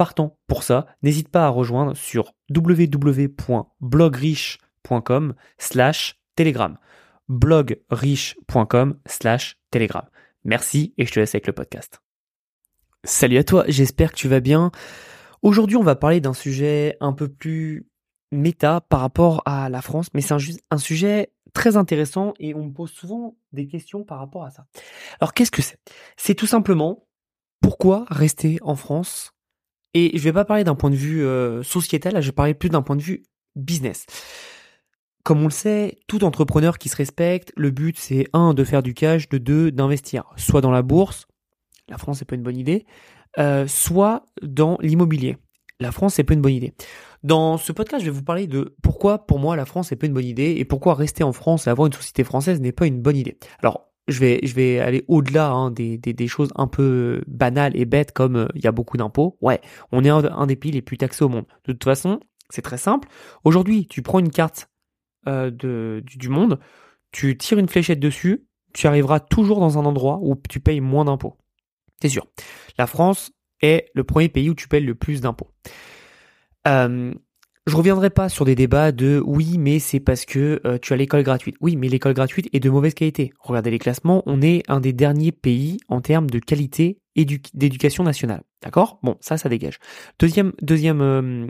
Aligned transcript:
partant 0.00 0.38
pour 0.46 0.62
ça, 0.62 0.86
n'hésite 1.02 1.28
pas 1.28 1.44
à 1.44 1.50
rejoindre 1.50 1.94
sur 1.94 2.32
www.blogriche.com 2.48 5.34
slash 5.58 6.18
telegram. 6.36 6.78
blogriche.com 7.28 8.98
slash 9.04 9.58
telegram. 9.70 10.06
Merci 10.44 10.94
et 10.96 11.04
je 11.04 11.12
te 11.12 11.20
laisse 11.20 11.34
avec 11.34 11.46
le 11.46 11.52
podcast. 11.52 12.00
Salut 13.04 13.36
à 13.36 13.44
toi, 13.44 13.66
j'espère 13.68 14.12
que 14.12 14.16
tu 14.16 14.26
vas 14.26 14.40
bien. 14.40 14.70
Aujourd'hui, 15.42 15.76
on 15.76 15.82
va 15.82 15.96
parler 15.96 16.22
d'un 16.22 16.32
sujet 16.32 16.96
un 17.00 17.12
peu 17.12 17.28
plus 17.28 17.86
méta 18.32 18.80
par 18.80 19.00
rapport 19.00 19.42
à 19.44 19.68
la 19.68 19.82
France, 19.82 20.08
mais 20.14 20.22
c'est 20.22 20.32
un, 20.32 20.38
un, 20.70 20.78
sujet 20.78 21.30
très 21.52 21.76
intéressant 21.76 22.32
et 22.38 22.54
on 22.54 22.64
me 22.64 22.72
pose 22.72 22.90
souvent 22.90 23.36
des 23.52 23.66
questions 23.66 24.04
par 24.04 24.18
rapport 24.18 24.44
à 24.44 24.50
ça. 24.50 24.64
Alors, 25.20 25.34
qu'est-ce 25.34 25.50
que 25.50 25.60
c'est? 25.60 25.78
C'est 26.16 26.34
tout 26.34 26.46
simplement 26.46 27.06
pourquoi 27.60 28.06
rester 28.08 28.56
en 28.62 28.76
France 28.76 29.34
et 29.94 30.16
je 30.16 30.22
vais 30.22 30.32
pas 30.32 30.44
parler 30.44 30.64
d'un 30.64 30.74
point 30.74 30.90
de 30.90 30.96
vue 30.96 31.24
euh, 31.24 31.62
sociétal, 31.62 32.20
je 32.20 32.26
vais 32.26 32.32
parler 32.32 32.54
plus 32.54 32.68
d'un 32.68 32.82
point 32.82 32.96
de 32.96 33.02
vue 33.02 33.22
business. 33.56 34.06
Comme 35.22 35.40
on 35.40 35.44
le 35.44 35.50
sait, 35.50 35.98
tout 36.06 36.24
entrepreneur 36.24 36.78
qui 36.78 36.88
se 36.88 36.96
respecte, 36.96 37.52
le 37.56 37.70
but 37.70 37.98
c'est 37.98 38.26
un 38.32 38.54
de 38.54 38.64
faire 38.64 38.82
du 38.82 38.94
cash, 38.94 39.28
de 39.28 39.38
deux 39.38 39.70
d'investir, 39.70 40.24
soit 40.36 40.60
dans 40.60 40.70
la 40.70 40.82
bourse, 40.82 41.26
la 41.88 41.98
France 41.98 42.18
c'est 42.18 42.24
pas 42.24 42.36
une 42.36 42.42
bonne 42.42 42.56
idée, 42.56 42.86
euh, 43.38 43.66
soit 43.66 44.26
dans 44.42 44.78
l'immobilier. 44.80 45.36
La 45.78 45.92
France 45.92 46.14
c'est 46.14 46.24
pas 46.24 46.34
une 46.34 46.42
bonne 46.42 46.54
idée. 46.54 46.74
Dans 47.22 47.58
ce 47.58 47.72
podcast, 47.72 48.02
je 48.02 48.10
vais 48.10 48.16
vous 48.16 48.22
parler 48.24 48.46
de 48.46 48.74
pourquoi 48.82 49.26
pour 49.26 49.38
moi 49.38 49.56
la 49.56 49.66
France 49.66 49.88
c'est 49.88 49.96
pas 49.96 50.06
une 50.06 50.14
bonne 50.14 50.24
idée 50.24 50.54
et 50.56 50.64
pourquoi 50.64 50.94
rester 50.94 51.22
en 51.24 51.32
France 51.32 51.66
et 51.66 51.70
avoir 51.70 51.86
une 51.86 51.92
société 51.92 52.24
française 52.24 52.60
n'est 52.60 52.72
pas 52.72 52.86
une 52.86 53.02
bonne 53.02 53.16
idée. 53.16 53.38
Alors 53.62 53.89
je 54.10 54.20
vais, 54.20 54.40
je 54.42 54.54
vais 54.54 54.80
aller 54.80 55.04
au-delà 55.08 55.50
hein, 55.50 55.70
des, 55.70 55.98
des, 55.98 56.28
choses 56.28 56.50
un 56.56 56.66
peu 56.66 57.22
banales 57.26 57.76
et 57.76 57.84
bêtes 57.84 58.12
comme 58.12 58.36
euh, 58.36 58.48
il 58.54 58.62
y 58.62 58.66
a 58.66 58.72
beaucoup 58.72 58.96
d'impôts. 58.96 59.38
Ouais, 59.40 59.60
on 59.92 60.04
est 60.04 60.08
un, 60.08 60.46
des 60.46 60.56
pays 60.56 60.72
les 60.72 60.82
plus 60.82 60.98
taxés 60.98 61.24
au 61.24 61.28
monde. 61.28 61.46
De 61.66 61.72
toute 61.72 61.84
façon, 61.84 62.20
c'est 62.48 62.62
très 62.62 62.78
simple. 62.78 63.08
Aujourd'hui, 63.44 63.86
tu 63.86 64.02
prends 64.02 64.18
une 64.18 64.30
carte 64.30 64.68
euh, 65.28 65.50
de, 65.50 66.02
du, 66.04 66.18
du, 66.18 66.28
monde, 66.28 66.58
tu 67.12 67.36
tires 67.38 67.58
une 67.58 67.68
fléchette 67.68 68.00
dessus, 68.00 68.46
tu 68.72 68.86
arriveras 68.86 69.20
toujours 69.20 69.60
dans 69.60 69.78
un 69.78 69.84
endroit 69.84 70.18
où 70.22 70.40
tu 70.48 70.60
payes 70.60 70.80
moins 70.80 71.04
d'impôts. 71.04 71.36
C'est 72.00 72.08
sûr. 72.08 72.26
La 72.78 72.86
France 72.86 73.32
est 73.60 73.90
le 73.94 74.04
premier 74.04 74.28
pays 74.28 74.50
où 74.50 74.54
tu 74.54 74.68
payes 74.68 74.84
le 74.84 74.94
plus 74.94 75.20
d'impôts. 75.20 75.50
Euh, 76.66 77.14
je 77.66 77.76
reviendrai 77.76 78.10
pas 78.10 78.28
sur 78.28 78.44
des 78.44 78.54
débats 78.54 78.90
de 78.90 79.22
oui, 79.24 79.56
mais 79.58 79.78
c'est 79.78 80.00
parce 80.00 80.24
que 80.24 80.60
euh, 80.64 80.78
tu 80.80 80.92
as 80.92 80.96
l'école 80.96 81.22
gratuite. 81.22 81.56
Oui, 81.60 81.76
mais 81.76 81.88
l'école 81.88 82.14
gratuite 82.14 82.48
est 82.52 82.60
de 82.60 82.70
mauvaise 82.70 82.94
qualité. 82.94 83.32
Regardez 83.38 83.70
les 83.70 83.78
classements, 83.78 84.22
on 84.26 84.40
est 84.40 84.62
un 84.68 84.80
des 84.80 84.92
derniers 84.92 85.32
pays 85.32 85.78
en 85.88 86.00
termes 86.00 86.28
de 86.28 86.38
qualité 86.38 86.98
d'éducation 87.54 88.02
nationale. 88.02 88.42
D'accord? 88.62 88.98
Bon, 89.02 89.16
ça, 89.20 89.36
ça 89.36 89.48
dégage. 89.48 89.78
Deuxième, 90.18 90.52
deuxième 90.62 91.00
euh, 91.00 91.46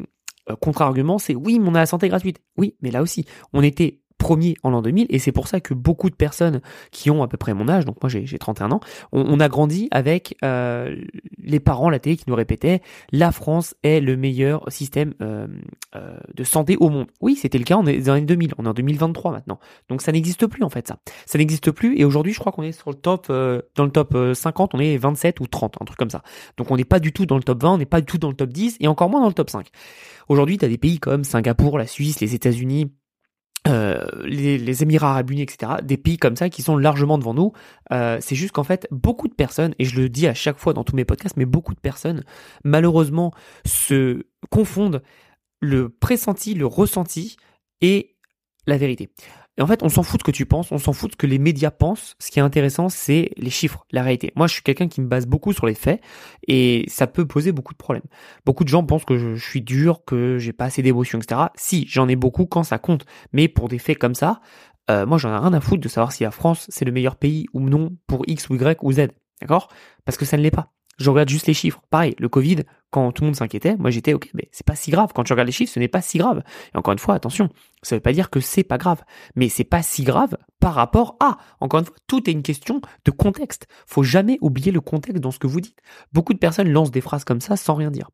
euh, 0.51 0.57
contre-argument, 0.57 1.19
c'est 1.19 1.35
oui, 1.35 1.59
mais 1.59 1.69
on 1.69 1.75
a 1.75 1.81
la 1.81 1.87
santé 1.87 2.09
gratuite. 2.09 2.41
Oui, 2.57 2.75
mais 2.83 2.91
là 2.91 3.03
aussi, 3.03 3.25
on 3.53 3.63
était 3.63 4.01
premier 4.21 4.55
en 4.63 4.71
l'an 4.71 4.83
2000 4.83 5.07
et 5.09 5.19
c'est 5.19 5.33
pour 5.33 5.49
ça 5.49 5.61
que 5.61 5.75
beaucoup 5.75 6.11
de 6.11 6.15
personnes 6.15 6.61
qui 6.93 7.11
ont 7.11 7.25
à 7.25 7.29
peu 7.29 7.37
près 7.37 7.55
mon 7.55 7.69
âge, 7.69 7.85
donc 7.85 7.97
moi 8.01 8.09
j'ai 8.09 8.39
31 8.39 8.71
ans, 8.71 8.81
on, 9.11 9.41
a 9.41 9.49
grandi 9.49 9.89
avec 9.91 10.37
euh, 10.45 10.95
les 11.43 11.59
parents 11.59 11.91
la 11.91 11.99
télé 11.99 12.17
qui 12.17 12.25
nous 12.29 12.35
répétaient 12.37 12.83
la 13.11 13.33
France 13.33 13.75
est 13.83 14.01
le 14.01 14.17
meilleur 14.17 14.63
système 14.69 15.15
euh, 15.23 15.49
euh, 15.97 16.19
de 16.35 16.45
santé 16.45 16.77
au 16.79 16.91
monde. 16.91 17.07
Oui, 17.21 17.35
c'était 17.35 17.59
le 17.59 17.65
cas 17.65 17.77
en 17.77 17.83
les 17.83 18.09
années 18.09 18.21
2000, 18.21 18.55
on 18.59 18.67
est 18.67 18.69
en 18.69 18.75
2023 18.75 19.33
maintenant. 19.33 19.59
Donc 19.89 20.03
ça 20.03 20.13
n'existe 20.13 20.47
plus 20.47 20.63
en 20.63 20.69
fait 20.69 20.87
ça. 20.87 20.99
Ça 21.27 21.39
n'existe 21.39 21.71
plus 21.71 21.99
et 21.99 22.05
aujourd'hui 22.05 22.35
je 22.35 22.39
crois 22.39 22.53
qu'on 22.53 22.63
est 22.63 22.73
sur 22.73 22.91
le 22.91 22.97
top 22.97 23.29
dans 23.29 23.85
le 23.85 23.91
top 23.91 24.17
50, 24.35 24.75
on 24.75 24.79
est 24.79 24.97
27 24.99 25.41
ou 25.41 25.47
30, 25.47 25.79
un 25.81 25.85
truc 25.85 25.99
comme 25.99 26.11
ça. 26.11 26.23
Donc 26.59 26.71
on 26.71 26.77
n'est 26.77 26.85
pas 26.85 27.01
du 27.01 27.13
tout 27.13 27.27
dans 27.27 27.37
le 27.37 27.43
top 27.43 27.63
20, 27.63 27.73
on 27.73 27.79
n'est 27.79 27.87
pas 27.87 28.01
du 28.01 28.07
tout 28.07 28.19
dans 28.19 28.29
le 28.29 28.37
top 28.37 28.51
10 28.51 28.77
et 28.81 28.87
encore 28.87 29.09
moins 29.09 29.21
dans 29.21 29.29
le 29.29 29.35
top 29.35 29.49
5. 29.49 29.67
Aujourd'hui, 30.29 30.59
tu 30.59 30.65
as 30.65 30.69
des 30.69 30.79
pays 30.79 31.01
comme 31.01 31.25
Singapour, 31.25 31.77
la 31.77 31.89
Suisse, 31.89 32.21
les 32.21 32.37
États-Unis, 32.37 32.93
euh, 33.71 34.05
les, 34.25 34.83
Émirats 34.83 35.11
Arabes 35.11 35.31
Unis, 35.31 35.43
etc., 35.43 35.73
des 35.83 35.97
pays 35.97 36.19
comme 36.19 36.37
ça 36.37 36.49
qui 36.49 36.63
sont 36.63 36.77
largement 36.77 37.19
devant 37.19 37.35
nous. 37.35 37.53
Euh, 37.93 38.19
c'est 38.21 38.35
juste 38.35 38.53
qu'en 38.53 38.65
fait, 38.65 38.87
beaucoup 38.91 39.29
de 39.29 39.35
personnes, 39.35 39.75
et 39.79 39.85
je 39.85 40.01
le 40.01 40.09
dis 40.09 40.27
à 40.27 40.35
chaque 40.35 40.59
fois 40.59 40.73
dans 40.73 40.85
tous 40.85 40.97
mes 40.97 41.05
podcasts, 41.05 41.37
mais 41.37 41.47
beaucoup 41.47 41.75
de 41.75 41.81
personnes, 41.81 42.25
malheureusement, 42.65 43.33
se 43.65 44.25
confondent 44.51 45.03
le 45.61 45.89
pressenti, 45.89 46.55
le 46.55 46.67
ressenti 46.67 47.37
et 47.81 48.17
la 48.67 48.77
vérité. 48.77 49.11
Et 49.61 49.63
en 49.63 49.67
fait, 49.67 49.83
on 49.83 49.91
s'en 49.91 50.03
fout 50.03 50.19
de 50.19 50.23
ce 50.23 50.25
que 50.25 50.35
tu 50.35 50.47
penses, 50.47 50.73
on 50.73 50.79
s'en 50.79 50.95
fout 50.95 51.11
de 51.11 51.13
ce 51.13 51.17
que 51.19 51.27
les 51.27 51.39
médias 51.39 51.71
pensent. 51.71 52.17
Ce 52.19 52.31
qui 52.31 52.39
est 52.39 52.43
intéressant, 52.43 52.89
c'est 52.89 53.29
les 53.37 53.51
chiffres, 53.51 53.85
la 53.91 54.03
réalité. 54.03 54.33
Moi, 54.35 54.47
je 54.47 54.55
suis 54.55 54.63
quelqu'un 54.63 54.89
qui 54.89 55.03
me 55.03 55.07
base 55.07 55.27
beaucoup 55.27 55.53
sur 55.53 55.67
les 55.67 55.75
faits 55.75 56.01
et 56.49 56.87
ça 56.89 57.07
peut 57.07 57.27
poser 57.27 57.53
beaucoup 57.53 57.75
de 57.75 57.79
problèmes. 57.79 58.07
Beaucoup 58.47 58.65
de 58.65 58.71
gens 58.71 58.83
pensent 58.85 59.05
que 59.05 59.19
je, 59.19 59.35
suis 59.35 59.61
dur, 59.61 60.03
que 60.07 60.39
j'ai 60.39 60.55
pas 60.55 60.65
assez 60.65 60.81
d'émotion, 60.81 61.19
etc. 61.19 61.43
Si, 61.57 61.87
j'en 61.89 62.09
ai 62.09 62.17
beaucoup 62.17 62.47
quand 62.47 62.63
ça 62.63 62.79
compte. 62.79 63.05
Mais 63.35 63.49
pour 63.49 63.69
des 63.69 63.79
faits 63.79 63.99
comme 63.99 64.15
ça, 64.15 64.41
euh, 64.91 65.05
moi, 65.05 65.19
j'en 65.19 65.29
ai 65.29 65.39
rien 65.39 65.53
à 65.53 65.61
foutre 65.61 65.83
de 65.83 65.89
savoir 65.91 66.13
si 66.13 66.23
la 66.23 66.31
France, 66.31 66.65
c'est 66.71 66.87
le 66.87 66.93
meilleur 66.93 67.17
pays 67.17 67.45
ou 67.53 67.61
non 67.69 67.95
pour 68.07 68.25
X 68.27 68.49
ou 68.49 68.55
Y 68.55 68.79
ou 68.83 68.93
Z. 68.93 69.09
D'accord? 69.43 69.69
Parce 70.07 70.17
que 70.17 70.25
ça 70.25 70.39
ne 70.39 70.43
l'est 70.43 70.51
pas 70.51 70.73
je 71.01 71.09
regarde 71.11 71.29
juste 71.29 71.47
les 71.47 71.55
chiffres. 71.55 71.81
Pareil, 71.89 72.15
le 72.19 72.29
Covid, 72.29 72.59
quand 72.91 73.11
tout 73.13 73.23
le 73.23 73.29
monde 73.29 73.37
s'inquiétait, 73.37 73.77
moi 73.77 73.91
j'étais 73.91 74.13
ok, 74.13 74.31
mais 74.35 74.49
c'est 74.53 74.67
pas 74.67 74.77
si 74.77 74.91
grave. 74.91 75.13
Quand 75.15 75.25
tu 75.25 75.33
regardes 75.33 75.49
les 75.49 75.53
chiffres, 75.53 75.73
ce 75.73 75.81
n'est 75.81 75.89
pas 75.89 76.03
si 76.03 76.19
grave. 76.19 76.43
Et 76.75 76.77
encore 76.77 76.93
une 76.93 76.99
fois, 76.99 77.15
attention, 77.15 77.49
ça 77.83 77.97
veut 77.97 78.01
pas 78.01 78.13
dire 78.13 78.29
que 78.29 78.41
c'est 78.41 78.63
pas 78.63 78.77
grave, 78.77 79.03
mais 79.35 79.49
c'est 79.49 79.65
pas 79.65 79.83
si 79.83 80.05
grave 80.05 80.37
par 80.61 80.75
rapport 80.75 81.17
à. 81.19 81.39
Encore 81.61 81.81
une 81.81 81.87
fois, 81.87 81.97
tout 82.07 82.29
est 82.29 82.33
une 82.33 82.43
question 82.43 82.83
de 83.07 83.11
contexte. 83.11 83.67
Faut 83.87 84.03
jamais 84.03 84.39
oublier 84.43 84.73
le 84.73 84.81
contexte 84.81 85.23
dans 85.23 85.31
ce 85.31 85.39
que 85.39 85.47
vous 85.47 85.63
dites. 85.63 85.81
Beaucoup 86.13 86.35
de 86.35 86.39
personnes 86.39 86.69
lancent 86.69 86.91
des 86.91 87.01
phrases 87.01 87.25
comme 87.25 87.41
ça 87.41 87.57
sans 87.57 87.75
rien 87.75 87.91
dire. 87.91 88.11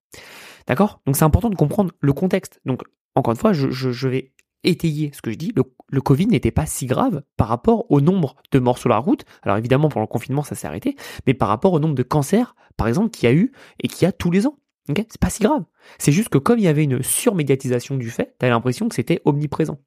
D'accord? 0.69 1.01
Donc 1.07 1.17
c'est 1.17 1.25
important 1.25 1.51
de 1.51 1.57
comprendre 1.57 1.93
le 2.01 2.13
contexte. 2.13 2.61
Donc 2.65 2.83
encore 3.17 3.33
une 3.33 3.39
fois, 3.39 3.53
je, 3.53 3.71
je 3.71 4.09
vais 4.09 4.33
étayer 4.67 5.11
ce 5.15 5.23
que 5.23 5.31
je 5.31 5.37
dis, 5.37 5.53
le, 5.55 6.01
Covid 6.01 6.27
n'était 6.27 6.51
pas 6.51 6.67
si 6.67 6.87
grave 6.87 7.23
par 7.37 7.49
rapport 7.49 7.91
au 7.91 8.01
nombre 8.01 8.37
de 8.53 8.59
morts 8.59 8.79
sur 8.79 8.89
la 8.89 8.99
route. 8.99 9.25
Alors 9.43 9.57
évidemment, 9.57 9.89
pendant 9.89 10.03
le 10.03 10.09
confinement, 10.09 10.43
ça 10.43 10.55
s'est 10.55 10.67
arrêté, 10.67 10.97
mais 11.27 11.35
par 11.35 11.49
rapport 11.49 11.73
au 11.73 11.81
nombre 11.81 11.95
de 11.95 12.03
cancers, 12.03 12.55
par 12.77 12.89
exemple, 12.89 13.11
qu'il 13.11 13.29
y 13.29 13.33
a 13.33 13.35
eu 13.35 13.53
et 13.83 13.89
qu'il 13.89 14.05
y 14.05 14.09
a 14.09 14.13
tous 14.13 14.31
les 14.31 14.47
ans. 14.47 14.59
C'est 14.89 15.19
pas 15.19 15.31
si 15.31 15.43
grave. 15.43 15.65
C'est 15.99 16.13
juste 16.13 16.29
que 16.29 16.39
comme 16.39 16.59
il 16.59 16.65
y 16.65 16.69
avait 16.69 16.85
une 16.85 17.03
surmédiatisation 17.03 17.97
du 17.97 18.11
fait, 18.11 18.37
t'as 18.39 18.49
l'impression 18.49 18.89
que 18.89 18.95
c'était 18.95 19.21
omniprésent. 19.25 19.79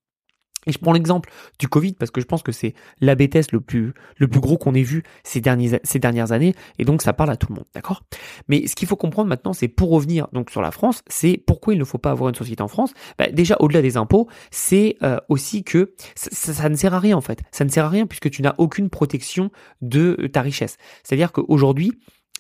Et 0.68 0.72
je 0.72 0.78
prends 0.78 0.94
l'exemple 0.94 1.30
du 1.58 1.68
Covid 1.68 1.94
parce 1.94 2.12
que 2.12 2.22
je 2.22 2.26
pense 2.26 2.44
que 2.44 2.52
c'est 2.52 2.74
la 3.00 3.16
bêtise 3.16 3.52
le 3.52 3.62
plus, 3.62 3.94
le 4.18 4.28
plus 4.28 4.40
gros 4.40 4.58
qu'on 4.58 4.74
ait 4.74 4.84
vu 4.84 5.04
ces, 5.24 5.42
derniers, 5.42 5.80
ces 5.84 6.00
dernières 6.00 6.32
années 6.32 6.54
et 6.78 6.86
donc 6.86 7.02
ça 7.02 7.14
parle 7.14 7.30
à 7.30 7.38
tout 7.38 7.48
le 7.50 7.56
monde, 7.56 7.66
d'accord? 7.74 8.04
Mais 8.48 8.68
ce 8.68 8.76
qu'il 8.76 8.88
faut 8.88 8.98
comprendre 8.98 9.30
maintenant, 9.30 9.54
c'est 9.54 9.68
pour 9.68 9.90
revenir 9.90 10.28
donc 10.34 10.50
sur 10.50 10.62
la 10.62 10.72
France, 10.72 11.02
c'est 11.08 11.42
pourquoi 11.46 11.74
il 11.74 11.80
ne 11.80 11.86
faut 11.86 11.98
pas 11.98 12.12
avoir 12.12 12.30
une 12.30 12.36
société 12.36 12.62
en 12.62 12.68
France? 12.68 12.94
Bah, 13.18 13.28
déjà 13.32 13.56
au-delà 13.60 13.82
des 13.82 13.98
impôts, 13.98 14.28
c'est 14.52 14.98
euh, 15.04 15.18
aussi 15.30 15.64
que 15.64 15.94
ça, 16.16 16.54
ça, 16.54 16.70
ne 16.70 16.76
sert 16.76 16.94
à 16.94 17.00
rien 17.00 17.16
en 17.16 17.22
fait. 17.22 17.42
Ça 17.52 17.64
ne 17.64 17.70
sert 17.70 17.86
à 17.86 17.90
rien 17.90 18.06
puisque 18.06 18.30
tu 18.30 18.42
n'as 18.42 18.56
aucune 18.58 18.90
protection 18.90 19.52
de 19.82 20.30
ta 20.32 20.42
richesse. 20.42 20.78
C'est-à-dire 21.04 21.32
qu'aujourd'hui, 21.32 21.94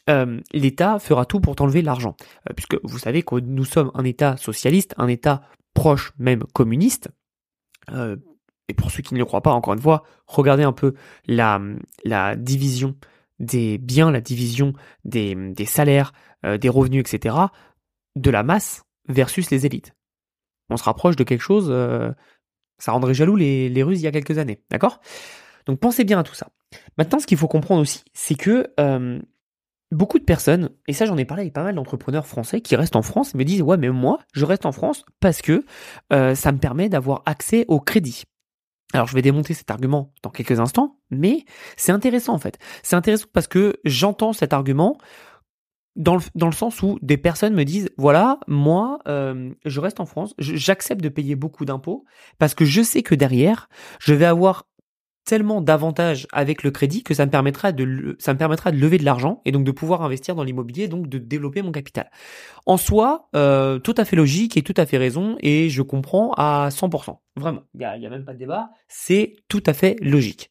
euh, 0.09 0.39
l'État 0.53 0.99
fera 0.99 1.25
tout 1.25 1.39
pour 1.39 1.55
t'enlever 1.55 1.81
l'argent. 1.81 2.15
Euh, 2.49 2.53
puisque 2.55 2.77
vous 2.83 2.99
savez 2.99 3.23
que 3.23 3.35
nous 3.35 3.65
sommes 3.65 3.91
un 3.93 4.03
État 4.03 4.37
socialiste, 4.37 4.93
un 4.97 5.07
État 5.07 5.41
proche 5.73 6.11
même 6.17 6.43
communiste, 6.53 7.09
euh, 7.93 8.17
et 8.67 8.73
pour 8.73 8.91
ceux 8.91 9.01
qui 9.01 9.13
ne 9.13 9.19
le 9.19 9.25
croient 9.25 9.41
pas, 9.41 9.51
encore 9.51 9.73
une 9.73 9.81
fois, 9.81 10.03
regardez 10.27 10.63
un 10.63 10.71
peu 10.71 10.93
la, 11.27 11.59
division 12.37 12.95
des 13.39 13.77
biens, 13.77 14.11
la 14.11 14.21
division 14.21 14.73
des, 15.05 15.35
des 15.35 15.65
salaires, 15.65 16.13
euh, 16.45 16.57
des 16.57 16.69
revenus, 16.69 17.01
etc., 17.01 17.35
de 18.15 18.29
la 18.29 18.43
masse 18.43 18.83
versus 19.07 19.49
les 19.49 19.65
élites. 19.65 19.93
On 20.69 20.77
se 20.77 20.83
rapproche 20.83 21.15
de 21.15 21.23
quelque 21.23 21.41
chose, 21.41 21.67
euh, 21.71 22.11
ça 22.77 22.91
rendrait 22.91 23.13
jaloux 23.13 23.35
les, 23.35 23.69
les 23.69 23.83
Russes 23.83 23.99
il 23.99 24.03
y 24.03 24.07
a 24.07 24.11
quelques 24.11 24.37
années, 24.37 24.61
d'accord? 24.69 24.99
Donc 25.65 25.79
pensez 25.79 26.03
bien 26.03 26.19
à 26.19 26.23
tout 26.23 26.35
ça. 26.35 26.49
Maintenant, 26.97 27.19
ce 27.19 27.25
qu'il 27.25 27.37
faut 27.37 27.47
comprendre 27.47 27.81
aussi, 27.81 28.03
c'est 28.13 28.35
que 28.35 28.67
beaucoup 29.91 30.19
de 30.19 30.23
personnes, 30.23 30.69
et 30.87 30.93
ça 30.93 31.05
j'en 31.05 31.17
ai 31.17 31.25
parlé 31.25 31.41
avec 31.41 31.53
pas 31.53 31.63
mal 31.63 31.75
d'entrepreneurs 31.75 32.27
français 32.27 32.61
qui 32.61 32.75
restent 32.75 32.95
en 32.95 33.01
France, 33.01 33.33
me 33.33 33.43
disent 33.43 33.61
ouais 33.61 33.77
mais 33.77 33.89
moi 33.89 34.19
je 34.33 34.45
reste 34.45 34.65
en 34.65 34.71
France 34.71 35.03
parce 35.19 35.41
que 35.41 35.65
euh, 36.13 36.35
ça 36.35 36.51
me 36.51 36.59
permet 36.59 36.89
d'avoir 36.89 37.23
accès 37.25 37.65
au 37.67 37.79
crédit. 37.79 38.23
Alors 38.93 39.07
je 39.07 39.13
vais 39.13 39.21
démonter 39.21 39.53
cet 39.53 39.69
argument 39.69 40.13
dans 40.23 40.31
quelques 40.31 40.59
instants, 40.59 40.97
mais 41.11 41.45
c'est 41.77 41.91
intéressant 41.91 42.33
en 42.33 42.39
fait. 42.39 42.57
C'est 42.81 42.95
intéressant 42.95 43.27
parce 43.31 43.47
que 43.47 43.77
j'entends 43.85 44.33
cet 44.33 44.53
argument 44.53 44.97
dans 45.95 46.15
le, 46.15 46.21
dans 46.35 46.47
le 46.47 46.53
sens 46.53 46.81
où 46.81 46.97
des 47.01 47.17
personnes 47.17 47.53
me 47.53 47.65
disent 47.65 47.89
voilà 47.97 48.39
moi 48.47 48.99
euh, 49.07 49.51
je 49.65 49.79
reste 49.79 49.99
en 49.99 50.05
France 50.05 50.33
j'accepte 50.37 51.01
de 51.01 51.09
payer 51.09 51.35
beaucoup 51.35 51.65
d'impôts 51.65 52.05
parce 52.37 52.53
que 52.53 52.63
je 52.63 52.81
sais 52.81 53.03
que 53.03 53.15
derrière 53.15 53.69
je 53.99 54.13
vais 54.13 54.25
avoir 54.25 54.68
tellement 55.29 55.61
d'avantages 55.61 56.25
avec 56.31 56.63
le 56.63 56.71
crédit 56.71 57.03
que 57.03 57.13
ça 57.13 57.23
me 57.27 57.29
permettra 57.29 57.71
de 57.71 58.15
ça 58.17 58.33
me 58.33 58.39
permettra 58.39 58.71
de 58.71 58.77
lever 58.77 58.97
de 58.97 59.05
l'argent 59.05 59.43
et 59.45 59.51
donc 59.51 59.63
de 59.63 59.69
pouvoir 59.69 60.01
investir 60.01 60.33
dans 60.33 60.43
l'immobilier 60.43 60.87
donc 60.87 61.07
de 61.07 61.19
développer 61.19 61.61
mon 61.61 61.71
capital. 61.71 62.09
En 62.65 62.77
soi, 62.77 63.29
euh, 63.35 63.77
tout 63.77 63.93
à 63.95 64.05
fait 64.05 64.15
logique 64.15 64.57
et 64.57 64.63
tout 64.63 64.73
à 64.75 64.87
fait 64.87 64.97
raison 64.97 65.37
et 65.41 65.69
je 65.69 65.83
comprends 65.83 66.31
à 66.33 66.69
100%. 66.71 67.19
Vraiment, 67.35 67.61
il 67.75 67.81
y 67.81 67.85
a, 67.85 67.91
a 67.91 68.09
même 68.09 68.25
pas 68.25 68.33
de 68.33 68.39
débat, 68.39 68.71
c'est 68.87 69.35
tout 69.49 69.61
à 69.67 69.73
fait 69.73 69.97
logique. 70.01 70.49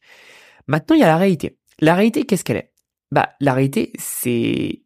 Maintenant, 0.67 0.95
il 0.95 0.99
y 0.99 1.03
a 1.03 1.07
la 1.07 1.17
réalité. 1.17 1.57
La 1.81 1.93
réalité, 1.93 2.23
qu'est-ce 2.25 2.45
qu'elle 2.45 2.57
est? 2.57 2.71
Bah, 3.11 3.31
la 3.41 3.53
réalité, 3.53 3.91
c'est 3.99 4.83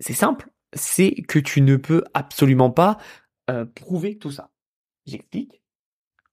c'est 0.00 0.14
simple, 0.14 0.48
c'est 0.72 1.12
que 1.28 1.38
tu 1.38 1.60
ne 1.60 1.76
peux 1.76 2.04
absolument 2.14 2.70
pas 2.70 2.96
euh, 3.50 3.66
prouver 3.66 4.16
tout 4.16 4.30
ça. 4.30 4.50
J'explique. 5.04 5.62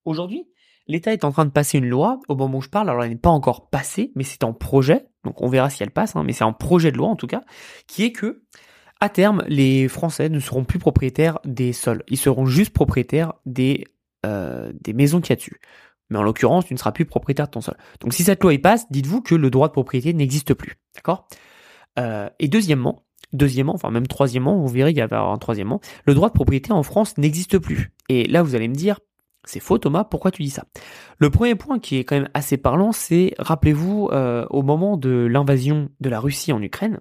Aujourd'hui, 0.05 0.47
l'État 0.87 1.13
est 1.13 1.23
en 1.23 1.31
train 1.31 1.45
de 1.45 1.51
passer 1.51 1.77
une 1.77 1.87
loi 1.87 2.19
au 2.27 2.35
moment 2.35 2.57
où 2.57 2.61
je 2.61 2.69
parle. 2.69 2.89
Alors 2.89 3.03
elle 3.03 3.09
n'est 3.09 3.15
pas 3.15 3.29
encore 3.29 3.69
passée, 3.69 4.11
mais 4.15 4.23
c'est 4.23 4.43
en 4.43 4.53
projet. 4.53 5.05
Donc 5.23 5.41
on 5.41 5.47
verra 5.47 5.69
si 5.69 5.83
elle 5.83 5.91
passe, 5.91 6.15
hein, 6.15 6.23
mais 6.23 6.33
c'est 6.33 6.43
en 6.43 6.53
projet 6.53 6.91
de 6.91 6.97
loi 6.97 7.07
en 7.07 7.15
tout 7.15 7.27
cas, 7.27 7.41
qui 7.87 8.03
est 8.03 8.11
que 8.11 8.43
à 8.99 9.09
terme, 9.09 9.43
les 9.47 9.89
Français 9.89 10.29
ne 10.29 10.39
seront 10.39 10.63
plus 10.63 10.79
propriétaires 10.79 11.39
des 11.43 11.73
sols. 11.73 12.03
Ils 12.07 12.17
seront 12.17 12.45
juste 12.45 12.73
propriétaires 12.73 13.33
des 13.45 13.85
euh, 14.25 14.71
maisons 14.93 15.19
qu'il 15.19 15.31
y 15.31 15.33
a 15.33 15.35
dessus. 15.35 15.59
Mais 16.09 16.17
en 16.17 16.23
l'occurrence, 16.23 16.65
tu 16.65 16.73
ne 16.73 16.79
seras 16.79 16.93
plus 16.93 17.05
propriétaire 17.05 17.47
de 17.47 17.51
ton 17.51 17.61
sol. 17.61 17.75
Donc 17.99 18.13
si 18.13 18.23
cette 18.23 18.41
loi 18.41 18.53
y 18.53 18.59
passe, 18.59 18.89
dites-vous 18.91 19.21
que 19.21 19.35
le 19.35 19.49
droit 19.49 19.67
de 19.67 19.73
propriété 19.73 20.13
n'existe 20.13 20.53
plus. 20.53 20.77
D'accord? 20.95 21.27
Euh, 21.99 22.29
Et 22.39 22.47
deuxièmement, 22.47 23.03
Deuxièmement, 23.33 23.73
enfin 23.73 23.89
même 23.89 24.05
troisièmement, 24.05 24.57
vous 24.57 24.67
verrez 24.67 24.93
qu'il 24.93 24.99
y 24.99 25.01
a 25.01 25.19
un 25.19 25.37
troisièmement, 25.37 25.81
le 26.05 26.13
droit 26.13 26.29
de 26.29 26.33
propriété 26.33 26.71
en 26.71 26.83
France 26.83 27.17
n'existe 27.17 27.57
plus. 27.57 27.91
Et 28.07 28.27
là, 28.27 28.43
vous 28.43 28.53
allez 28.53 28.67
me 28.67 28.75
dire, 28.75 28.99
c'est 29.45 29.59
faux 29.59 29.77
Thomas, 29.77 30.03
pourquoi 30.03 30.31
tu 30.31 30.43
dis 30.43 30.49
ça? 30.49 30.65
Le 31.17 31.29
premier 31.29 31.55
point 31.55 31.79
qui 31.79 31.97
est 31.97 32.03
quand 32.03 32.15
même 32.15 32.29
assez 32.33 32.57
parlant, 32.57 32.91
c'est, 32.91 33.33
rappelez-vous, 33.39 34.09
euh, 34.11 34.45
au 34.49 34.61
moment 34.61 34.97
de 34.97 35.09
l'invasion 35.09 35.89
de 35.99 36.09
la 36.09 36.19
Russie 36.19 36.53
en 36.53 36.61
Ukraine, 36.61 36.99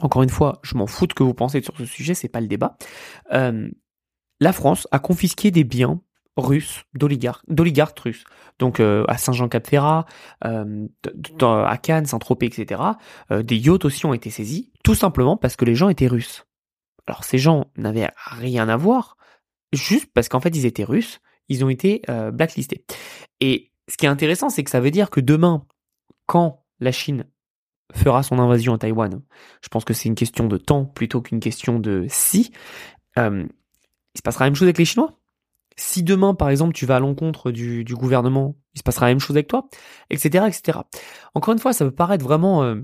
encore 0.00 0.22
une 0.22 0.30
fois, 0.30 0.60
je 0.62 0.76
m'en 0.76 0.86
fous 0.86 1.06
de 1.06 1.12
que 1.12 1.22
vous 1.22 1.34
pensez 1.34 1.60
sur 1.60 1.76
ce 1.76 1.84
sujet, 1.84 2.14
c'est 2.14 2.28
pas 2.28 2.40
le 2.40 2.46
débat, 2.46 2.76
euh, 3.32 3.68
la 4.40 4.52
France 4.52 4.86
a 4.92 4.98
confisqué 4.98 5.50
des 5.50 5.64
biens 5.64 6.00
russes, 6.36 6.84
d'oligarques 6.94 7.98
russes. 7.98 8.24
Donc 8.60 8.78
euh, 8.78 9.04
à 9.08 9.18
Saint-Jean-Cap-Ferrat, 9.18 10.06
à 10.40 11.76
Cannes, 11.82 12.06
Saint-Tropez, 12.06 12.46
etc. 12.46 12.80
Des 13.30 13.56
yachts 13.56 13.84
aussi 13.84 14.06
ont 14.06 14.14
été 14.14 14.30
saisis, 14.30 14.72
tout 14.84 14.94
simplement 14.94 15.36
parce 15.36 15.56
que 15.56 15.64
les 15.64 15.74
gens 15.74 15.88
étaient 15.88 16.06
russes. 16.06 16.46
Alors 17.08 17.24
ces 17.24 17.38
gens 17.38 17.66
n'avaient 17.76 18.08
rien 18.14 18.68
à 18.68 18.76
voir, 18.76 19.16
juste 19.72 20.12
parce 20.14 20.28
qu'en 20.28 20.38
fait 20.38 20.56
ils 20.56 20.64
étaient 20.64 20.84
russes, 20.84 21.20
ils 21.48 21.64
ont 21.64 21.68
été 21.68 22.02
blacklistés. 22.32 22.84
Et 23.40 23.72
ce 23.88 23.96
qui 23.96 24.06
est 24.06 24.08
intéressant, 24.08 24.50
c'est 24.50 24.64
que 24.64 24.70
ça 24.70 24.80
veut 24.80 24.90
dire 24.90 25.10
que 25.10 25.20
demain, 25.20 25.66
quand 26.26 26.64
la 26.80 26.92
Chine 26.92 27.26
fera 27.94 28.22
son 28.22 28.38
invasion 28.38 28.74
à 28.74 28.78
Taïwan, 28.78 29.22
je 29.62 29.68
pense 29.68 29.84
que 29.84 29.94
c'est 29.94 30.08
une 30.08 30.14
question 30.14 30.46
de 30.46 30.58
temps 30.58 30.84
plutôt 30.84 31.22
qu'une 31.22 31.40
question 31.40 31.78
de 31.78 32.06
si, 32.08 32.52
il 33.16 34.18
se 34.18 34.22
passera 34.22 34.44
la 34.44 34.50
même 34.50 34.56
chose 34.56 34.66
avec 34.66 34.78
les 34.78 34.84
Chinois? 34.84 35.18
Si 35.76 36.02
demain, 36.02 36.34
par 36.34 36.50
exemple, 36.50 36.74
tu 36.74 36.86
vas 36.86 36.96
à 36.96 37.00
l'encontre 37.00 37.52
du, 37.52 37.84
gouvernement, 37.92 38.56
il 38.74 38.78
se 38.78 38.82
passera 38.82 39.06
la 39.06 39.12
même 39.12 39.20
chose 39.20 39.36
avec 39.36 39.46
toi, 39.46 39.68
etc., 40.10 40.44
etc. 40.48 40.80
Encore 41.34 41.52
une 41.52 41.60
fois, 41.60 41.72
ça 41.72 41.84
peut 41.84 41.94
paraître 41.94 42.24
vraiment 42.24 42.64
euh, 42.64 42.82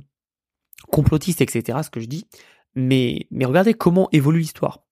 complotiste, 0.93 1.41
etc., 1.41 1.79
ce 1.83 1.91
que 1.91 1.99
je 1.99 2.07
dis, 2.07 2.29
mais, 2.77 3.27
mais 3.33 3.47
regardez 3.47 3.75
comment 3.75 4.09
évolue 4.13 4.39
l'histoire. 4.39 4.85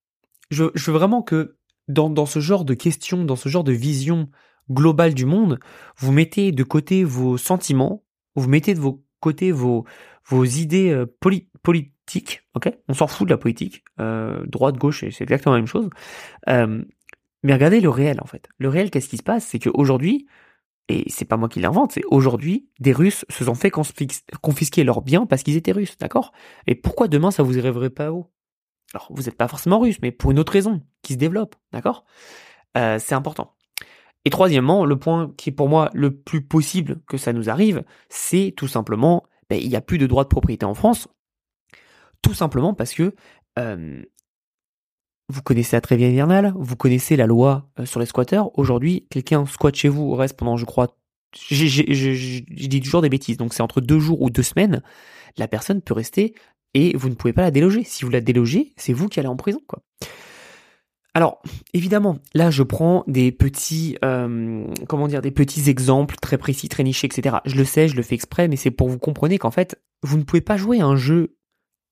Je, 0.50 0.64
veux 0.64 0.92
vraiment 0.92 1.22
que 1.22 1.56
dans, 1.92 2.26
ce 2.26 2.40
genre 2.40 2.64
de 2.64 2.74
questions, 2.74 3.24
dans 3.24 3.36
ce 3.36 3.48
genre 3.48 3.64
de 3.64 3.72
vision 3.72 4.28
globale 4.70 5.14
du 5.14 5.26
monde, 5.26 5.58
vous 5.96 6.12
mettez 6.12 6.52
de 6.52 6.62
côté 6.62 7.04
vos 7.04 7.36
sentiments, 7.36 8.04
vous 8.34 8.48
mettez 8.48 8.74
de 8.74 8.80
vos 8.80 9.04
côté 9.20 9.52
vos, 9.52 9.84
vos 10.26 10.44
idées 10.44 10.90
euh, 10.90 11.06
politiques, 11.62 12.42
ok? 12.54 12.72
On 12.88 12.94
s'en 12.94 13.06
fout 13.06 13.28
de 13.28 13.32
la 13.32 13.38
politique, 13.38 13.84
euh, 14.00 14.44
droite, 14.46 14.76
gauche, 14.76 15.04
c'est 15.10 15.22
exactement 15.22 15.54
la 15.54 15.60
même 15.60 15.68
chose. 15.68 15.88
Euh, 16.48 16.82
mais 17.42 17.52
regardez 17.54 17.80
le 17.80 17.88
réel 17.88 18.18
en 18.20 18.26
fait. 18.26 18.48
Le 18.58 18.68
réel, 18.68 18.90
qu'est-ce 18.90 19.08
qui 19.08 19.16
se 19.16 19.22
passe? 19.22 19.46
C'est 19.46 19.58
qu'aujourd'hui, 19.58 20.26
et 20.88 21.04
c'est 21.08 21.24
pas 21.24 21.36
moi 21.36 21.48
qui 21.48 21.60
l'invente, 21.60 21.92
c'est 21.92 22.04
aujourd'hui, 22.10 22.68
des 22.80 22.92
Russes 22.92 23.24
se 23.28 23.44
sont 23.44 23.54
fait 23.54 23.70
confisquer 23.70 24.84
leurs 24.84 25.02
biens 25.02 25.26
parce 25.26 25.42
qu'ils 25.42 25.56
étaient 25.56 25.72
Russes, 25.72 25.96
d'accord? 25.98 26.32
Et 26.66 26.74
pourquoi 26.74 27.08
demain 27.08 27.30
ça 27.30 27.42
vous 27.42 27.60
rêverait 27.60 27.90
pas 27.90 28.06
à 28.06 28.10
vous 28.10 28.26
Alors, 28.92 29.08
vous 29.10 29.22
n'êtes 29.22 29.36
pas 29.36 29.48
forcément 29.48 29.78
Russe, 29.78 29.98
mais 30.02 30.10
pour 30.10 30.32
une 30.32 30.38
autre 30.38 30.52
raison, 30.52 30.82
qui 31.02 31.14
se 31.14 31.18
développe, 31.18 31.56
d'accord? 31.72 32.04
Euh, 32.76 32.98
C'est 32.98 33.14
important. 33.14 33.54
Et 34.24 34.30
troisièmement, 34.30 34.84
le 34.84 34.98
point 34.98 35.32
qui 35.36 35.50
est 35.50 35.52
pour 35.52 35.68
moi 35.68 35.90
le 35.92 36.16
plus 36.16 36.42
possible 36.42 37.00
que 37.08 37.16
ça 37.16 37.32
nous 37.32 37.50
arrive, 37.50 37.84
c'est 38.08 38.54
tout 38.56 38.68
simplement, 38.68 39.24
ben, 39.50 39.60
il 39.60 39.68
n'y 39.68 39.76
a 39.76 39.80
plus 39.80 39.98
de 39.98 40.06
droit 40.06 40.22
de 40.22 40.28
propriété 40.28 40.64
en 40.64 40.74
France, 40.74 41.08
tout 42.22 42.34
simplement 42.34 42.72
parce 42.72 42.94
que 42.94 43.14
vous 45.28 45.42
connaissez 45.42 45.76
la 45.76 45.80
trêve 45.80 46.00
hivernale, 46.00 46.52
vous 46.56 46.76
connaissez 46.76 47.16
la 47.16 47.26
loi 47.26 47.70
euh, 47.78 47.86
sur 47.86 48.00
les 48.00 48.06
squatteurs. 48.06 48.56
Aujourd'hui, 48.58 49.06
quelqu'un 49.10 49.46
squatte 49.46 49.76
chez 49.76 49.88
vous, 49.88 50.14
reste 50.14 50.36
pendant, 50.36 50.56
je 50.56 50.64
crois, 50.64 50.96
je 51.34 52.66
dis 52.66 52.80
toujours 52.80 53.02
des 53.02 53.08
bêtises, 53.08 53.38
donc 53.38 53.54
c'est 53.54 53.62
entre 53.62 53.80
deux 53.80 53.98
jours 53.98 54.20
ou 54.20 54.30
deux 54.30 54.42
semaines, 54.42 54.82
la 55.38 55.48
personne 55.48 55.80
peut 55.80 55.94
rester 55.94 56.34
et 56.74 56.96
vous 56.96 57.08
ne 57.08 57.14
pouvez 57.14 57.32
pas 57.32 57.42
la 57.42 57.50
déloger. 57.50 57.84
Si 57.84 58.04
vous 58.04 58.10
la 58.10 58.20
délogez, 58.20 58.72
c'est 58.76 58.92
vous 58.92 59.08
qui 59.08 59.20
allez 59.20 59.28
en 59.28 59.36
prison, 59.36 59.60
quoi. 59.66 59.82
Alors, 61.14 61.42
évidemment, 61.74 62.18
là, 62.32 62.50
je 62.50 62.62
prends 62.62 63.04
des 63.06 63.32
petits, 63.32 63.98
euh, 64.02 64.64
comment 64.88 65.08
dire, 65.08 65.20
des 65.20 65.30
petits 65.30 65.68
exemples 65.68 66.16
très 66.16 66.38
précis, 66.38 66.68
très 66.68 66.84
nichés, 66.84 67.06
etc. 67.06 67.36
Je 67.44 67.56
le 67.56 67.64
sais, 67.64 67.88
je 67.88 67.96
le 67.96 68.02
fais 68.02 68.14
exprès, 68.14 68.48
mais 68.48 68.56
c'est 68.56 68.70
pour 68.70 68.88
vous 68.88 68.98
comprendre 68.98 69.36
qu'en 69.36 69.50
fait, 69.50 69.78
vous 70.02 70.16
ne 70.16 70.22
pouvez 70.22 70.40
pas 70.40 70.56
jouer 70.56 70.80
à 70.80 70.86
un 70.86 70.96
jeu 70.96 71.36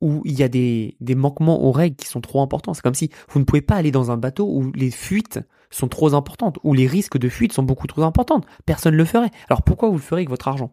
où 0.01 0.23
il 0.25 0.39
y 0.39 0.43
a 0.43 0.49
des, 0.49 0.97
des 1.01 1.15
manquements 1.15 1.63
aux 1.63 1.73
règles 1.73 1.97
qui 1.97 2.07
sont 2.07 2.23
trop 2.23 2.41
importants. 2.41 2.73
C'est 2.73 2.83
comme 2.83 2.95
si 2.95 3.11
vous 3.29 3.41
ne 3.41 3.45
pouvez 3.45 3.61
pas 3.61 3.77
aller 3.77 3.91
dans 3.91 4.11
un 4.11 4.17
bateau 4.17 4.47
où 4.47 4.73
les 4.73 4.91
fuites 4.91 5.41
sont 5.71 5.89
trop 5.89 6.15
importantes, 6.15 6.59
où 6.65 6.75
les 6.75 6.87
risques 6.87 7.19
de 7.19 7.29
fuite 7.29 7.53
sont 7.53 7.63
beaucoup 7.63 7.87
trop 7.87 8.03
importants. 8.03 8.41
Personne 8.67 8.93
ne 8.93 8.99
le 8.99 9.05
ferait. 9.05 9.31
Alors 9.49 9.63
pourquoi 9.63 9.89
vous 9.89 9.97
le 9.97 10.01
ferez 10.01 10.21
avec 10.21 10.31
votre 10.31 10.49
argent? 10.49 10.73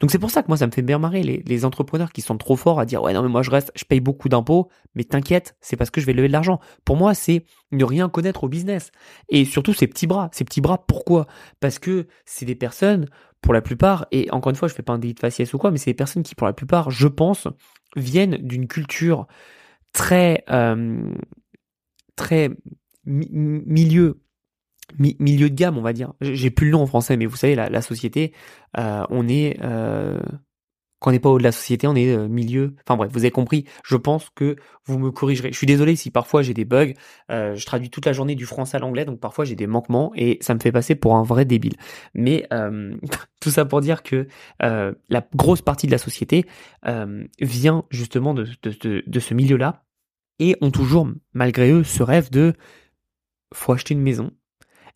Donc 0.00 0.10
c'est 0.10 0.18
pour 0.18 0.30
ça 0.30 0.42
que 0.42 0.48
moi 0.48 0.56
ça 0.56 0.66
me 0.66 0.72
fait 0.72 0.82
bien 0.82 0.98
marrer 0.98 1.22
les, 1.22 1.42
les, 1.46 1.64
entrepreneurs 1.64 2.12
qui 2.12 2.20
sont 2.20 2.38
trop 2.38 2.56
forts 2.56 2.78
à 2.78 2.86
dire 2.86 3.02
ouais 3.02 3.12
non 3.12 3.22
mais 3.22 3.28
moi 3.28 3.42
je 3.42 3.50
reste, 3.50 3.72
je 3.74 3.84
paye 3.84 4.00
beaucoup 4.00 4.28
d'impôts, 4.28 4.68
mais 4.94 5.04
t'inquiète, 5.04 5.56
c'est 5.60 5.76
parce 5.76 5.90
que 5.90 6.00
je 6.00 6.06
vais 6.06 6.12
lever 6.12 6.28
de 6.28 6.32
l'argent. 6.32 6.60
Pour 6.84 6.96
moi 6.96 7.14
c'est 7.14 7.44
ne 7.72 7.84
rien 7.84 8.08
connaître 8.08 8.44
au 8.44 8.48
business. 8.48 8.92
Et 9.28 9.44
surtout 9.44 9.74
ces 9.74 9.86
petits 9.86 10.06
bras. 10.06 10.30
Ces 10.32 10.44
petits 10.44 10.60
bras 10.60 10.78
pourquoi? 10.86 11.26
Parce 11.60 11.78
que 11.78 12.06
c'est 12.24 12.46
des 12.46 12.54
personnes 12.54 13.06
pour 13.42 13.52
la 13.52 13.62
plupart, 13.62 14.06
et 14.12 14.30
encore 14.30 14.50
une 14.50 14.56
fois 14.56 14.68
je 14.68 14.74
fais 14.74 14.82
pas 14.82 14.92
un 14.92 14.98
délit 14.98 15.14
de 15.14 15.20
faciès 15.20 15.52
ou 15.54 15.58
quoi, 15.58 15.70
mais 15.70 15.78
c'est 15.78 15.90
des 15.90 15.94
personnes 15.94 16.22
qui 16.22 16.34
pour 16.34 16.46
la 16.46 16.52
plupart, 16.52 16.90
je 16.90 17.08
pense, 17.08 17.48
viennent 17.96 18.36
d'une 18.36 18.66
culture 18.66 19.26
très 19.92 20.44
euh, 20.50 21.12
très 22.16 22.50
milieu 23.04 24.20
milieu 24.98 25.50
de 25.50 25.54
gamme 25.54 25.78
on 25.78 25.82
va 25.82 25.92
dire 25.92 26.12
j'ai 26.20 26.50
plus 26.50 26.66
le 26.66 26.72
nom 26.72 26.82
en 26.82 26.86
français 26.86 27.16
mais 27.16 27.26
vous 27.26 27.36
savez 27.36 27.54
la, 27.54 27.82
société 27.82 28.32
euh, 28.78 29.04
on 29.10 29.28
est 29.28 29.58
euh, 29.62 30.20
quand 30.98 31.10
on 31.10 31.12
n'est 31.12 31.20
pas 31.20 31.28
haut 31.28 31.36
de 31.36 31.42
la 31.42 31.52
société, 31.52 31.86
on 31.86 31.94
est 31.94 32.16
euh, 32.16 32.26
milieu. 32.26 32.74
Enfin 32.80 32.96
bref, 32.96 33.10
vous 33.12 33.18
avez 33.18 33.30
compris. 33.30 33.66
Je 33.84 33.96
pense 33.96 34.30
que 34.30 34.56
vous 34.86 34.98
me 34.98 35.10
corrigerez. 35.10 35.52
Je 35.52 35.56
suis 35.56 35.66
désolé 35.66 35.94
si 35.94 36.10
parfois 36.10 36.40
j'ai 36.40 36.54
des 36.54 36.64
bugs. 36.64 36.94
Je 37.28 37.66
traduis 37.66 37.90
toute 37.90 38.06
la 38.06 38.14
journée 38.14 38.34
du 38.34 38.46
français 38.46 38.78
à 38.78 38.80
l'anglais, 38.80 39.04
donc 39.04 39.20
parfois 39.20 39.44
j'ai 39.44 39.56
des 39.56 39.66
manquements 39.66 40.12
et 40.14 40.38
ça 40.40 40.54
me 40.54 40.58
fait 40.58 40.72
passer 40.72 40.94
pour 40.94 41.14
un 41.16 41.22
vrai 41.22 41.44
débile. 41.44 41.74
Mais 42.14 42.48
tout 43.42 43.50
ça 43.50 43.66
pour 43.66 43.82
dire 43.82 44.02
que 44.02 44.26
la 44.60 45.28
grosse 45.34 45.60
partie 45.60 45.86
de 45.86 45.92
la 45.92 45.98
société 45.98 46.46
vient 47.40 47.84
justement 47.90 48.32
de, 48.32 48.46
de, 48.62 49.04
de 49.06 49.20
ce 49.20 49.34
milieu-là 49.34 49.84
et 50.38 50.56
ont 50.62 50.70
toujours, 50.70 51.08
malgré 51.34 51.70
eux, 51.70 51.84
ce 51.84 52.02
rêve 52.02 52.30
de 52.30 52.54
faut 53.54 53.72
acheter 53.72 53.94
une 53.94 54.02
maison, 54.02 54.32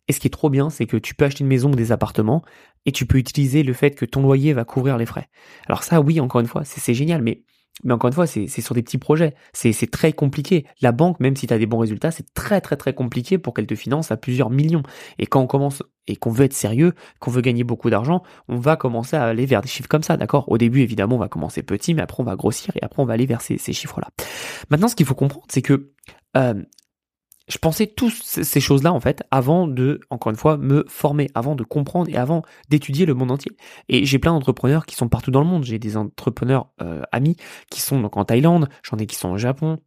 et 0.07 0.13
ce 0.13 0.19
qui 0.19 0.27
est 0.27 0.31
trop 0.31 0.49
bien, 0.49 0.69
c'est 0.69 0.85
que 0.85 0.97
tu 0.97 1.15
peux 1.15 1.25
acheter 1.25 1.43
une 1.43 1.49
maison 1.49 1.71
ou 1.71 1.75
des 1.75 1.91
appartements 1.91 2.41
et 2.85 2.91
tu 2.91 3.05
peux 3.05 3.17
utiliser 3.17 3.63
le 3.63 3.73
fait 3.73 3.91
que 3.91 4.05
ton 4.05 4.21
loyer 4.21 4.53
va 4.53 4.65
couvrir 4.65 4.97
les 4.97 5.05
frais. 5.05 5.27
Alors 5.67 5.83
ça, 5.83 6.01
oui, 6.01 6.19
encore 6.19 6.41
une 6.41 6.47
fois, 6.47 6.63
c'est 6.65 6.93
génial, 6.93 7.21
mais 7.21 7.43
mais 7.83 7.93
encore 7.93 8.09
une 8.09 8.13
fois, 8.13 8.27
c'est 8.27 8.47
sur 8.47 8.75
des 8.75 8.83
petits 8.83 8.97
projets. 8.97 9.33
C'est 9.53 9.89
très 9.89 10.13
compliqué. 10.13 10.65
La 10.81 10.91
banque, 10.91 11.19
même 11.19 11.35
si 11.35 11.47
tu 11.47 11.53
as 11.53 11.57
des 11.57 11.65
bons 11.65 11.79
résultats, 11.79 12.11
c'est 12.11 12.33
très 12.33 12.61
très 12.61 12.77
très 12.77 12.93
compliqué 12.93 13.37
pour 13.37 13.53
qu'elle 13.53 13.65
te 13.65 13.75
finance 13.75 14.11
à 14.11 14.17
plusieurs 14.17 14.49
millions. 14.49 14.83
Et 15.17 15.25
quand 15.25 15.41
on 15.41 15.47
commence 15.47 15.81
et 16.07 16.15
qu'on 16.15 16.31
veut 16.31 16.45
être 16.45 16.53
sérieux, 16.53 16.93
qu'on 17.19 17.31
veut 17.31 17.41
gagner 17.41 17.63
beaucoup 17.63 17.89
d'argent, 17.89 18.23
on 18.47 18.57
va 18.57 18.75
commencer 18.75 19.15
à 19.15 19.23
aller 19.23 19.45
vers 19.45 19.61
des 19.61 19.67
chiffres 19.67 19.89
comme 19.89 20.03
ça, 20.03 20.17
d'accord? 20.17 20.51
Au 20.51 20.57
début, 20.57 20.81
évidemment, 20.81 21.15
on 21.15 21.19
va 21.19 21.29
commencer 21.29 21.63
petit, 21.63 21.93
mais 21.93 22.01
après 22.01 22.21
on 22.21 22.25
va 22.25 22.35
grossir 22.35 22.75
et 22.75 22.83
après 22.83 23.01
on 23.01 23.05
va 23.05 23.13
aller 23.13 23.25
vers 23.25 23.41
ces, 23.41 23.57
chiffres-là. 23.57 24.09
Maintenant, 24.69 24.87
ce 24.87 24.95
qu'il 24.95 25.05
faut 25.05 25.15
comprendre, 25.15 25.45
c'est 25.49 25.61
que 25.61 25.91
euh, 26.37 26.61
je 27.47 27.57
pensais 27.57 27.87
tous 27.87 28.11
ces 28.11 28.59
choses-là 28.59 28.93
en 28.93 28.99
fait 28.99 29.23
avant 29.31 29.67
de, 29.67 29.99
encore 30.09 30.29
une 30.29 30.37
fois, 30.37 30.57
me 30.57 30.85
former, 30.87 31.29
avant 31.35 31.55
de 31.55 31.63
comprendre 31.63 32.09
et 32.09 32.15
avant 32.15 32.43
d'étudier 32.69 33.05
le 33.05 33.13
monde 33.13 33.31
entier. 33.31 33.51
Et 33.89 34.05
j'ai 34.05 34.19
plein 34.19 34.31
d'entrepreneurs 34.31 34.85
qui 34.85 34.95
sont 34.95 35.09
partout 35.09 35.31
dans 35.31 35.41
le 35.41 35.47
monde. 35.47 35.63
J'ai 35.63 35.79
des 35.79 35.97
entrepreneurs 35.97 36.67
euh, 36.81 37.01
amis 37.11 37.35
qui 37.69 37.81
sont 37.81 37.99
donc 37.99 38.15
en 38.17 38.25
Thaïlande, 38.25 38.69
j'en 38.83 38.97
ai 38.97 39.05
qui 39.05 39.15
sont 39.15 39.29
au 39.29 39.37
Japon, 39.37 39.79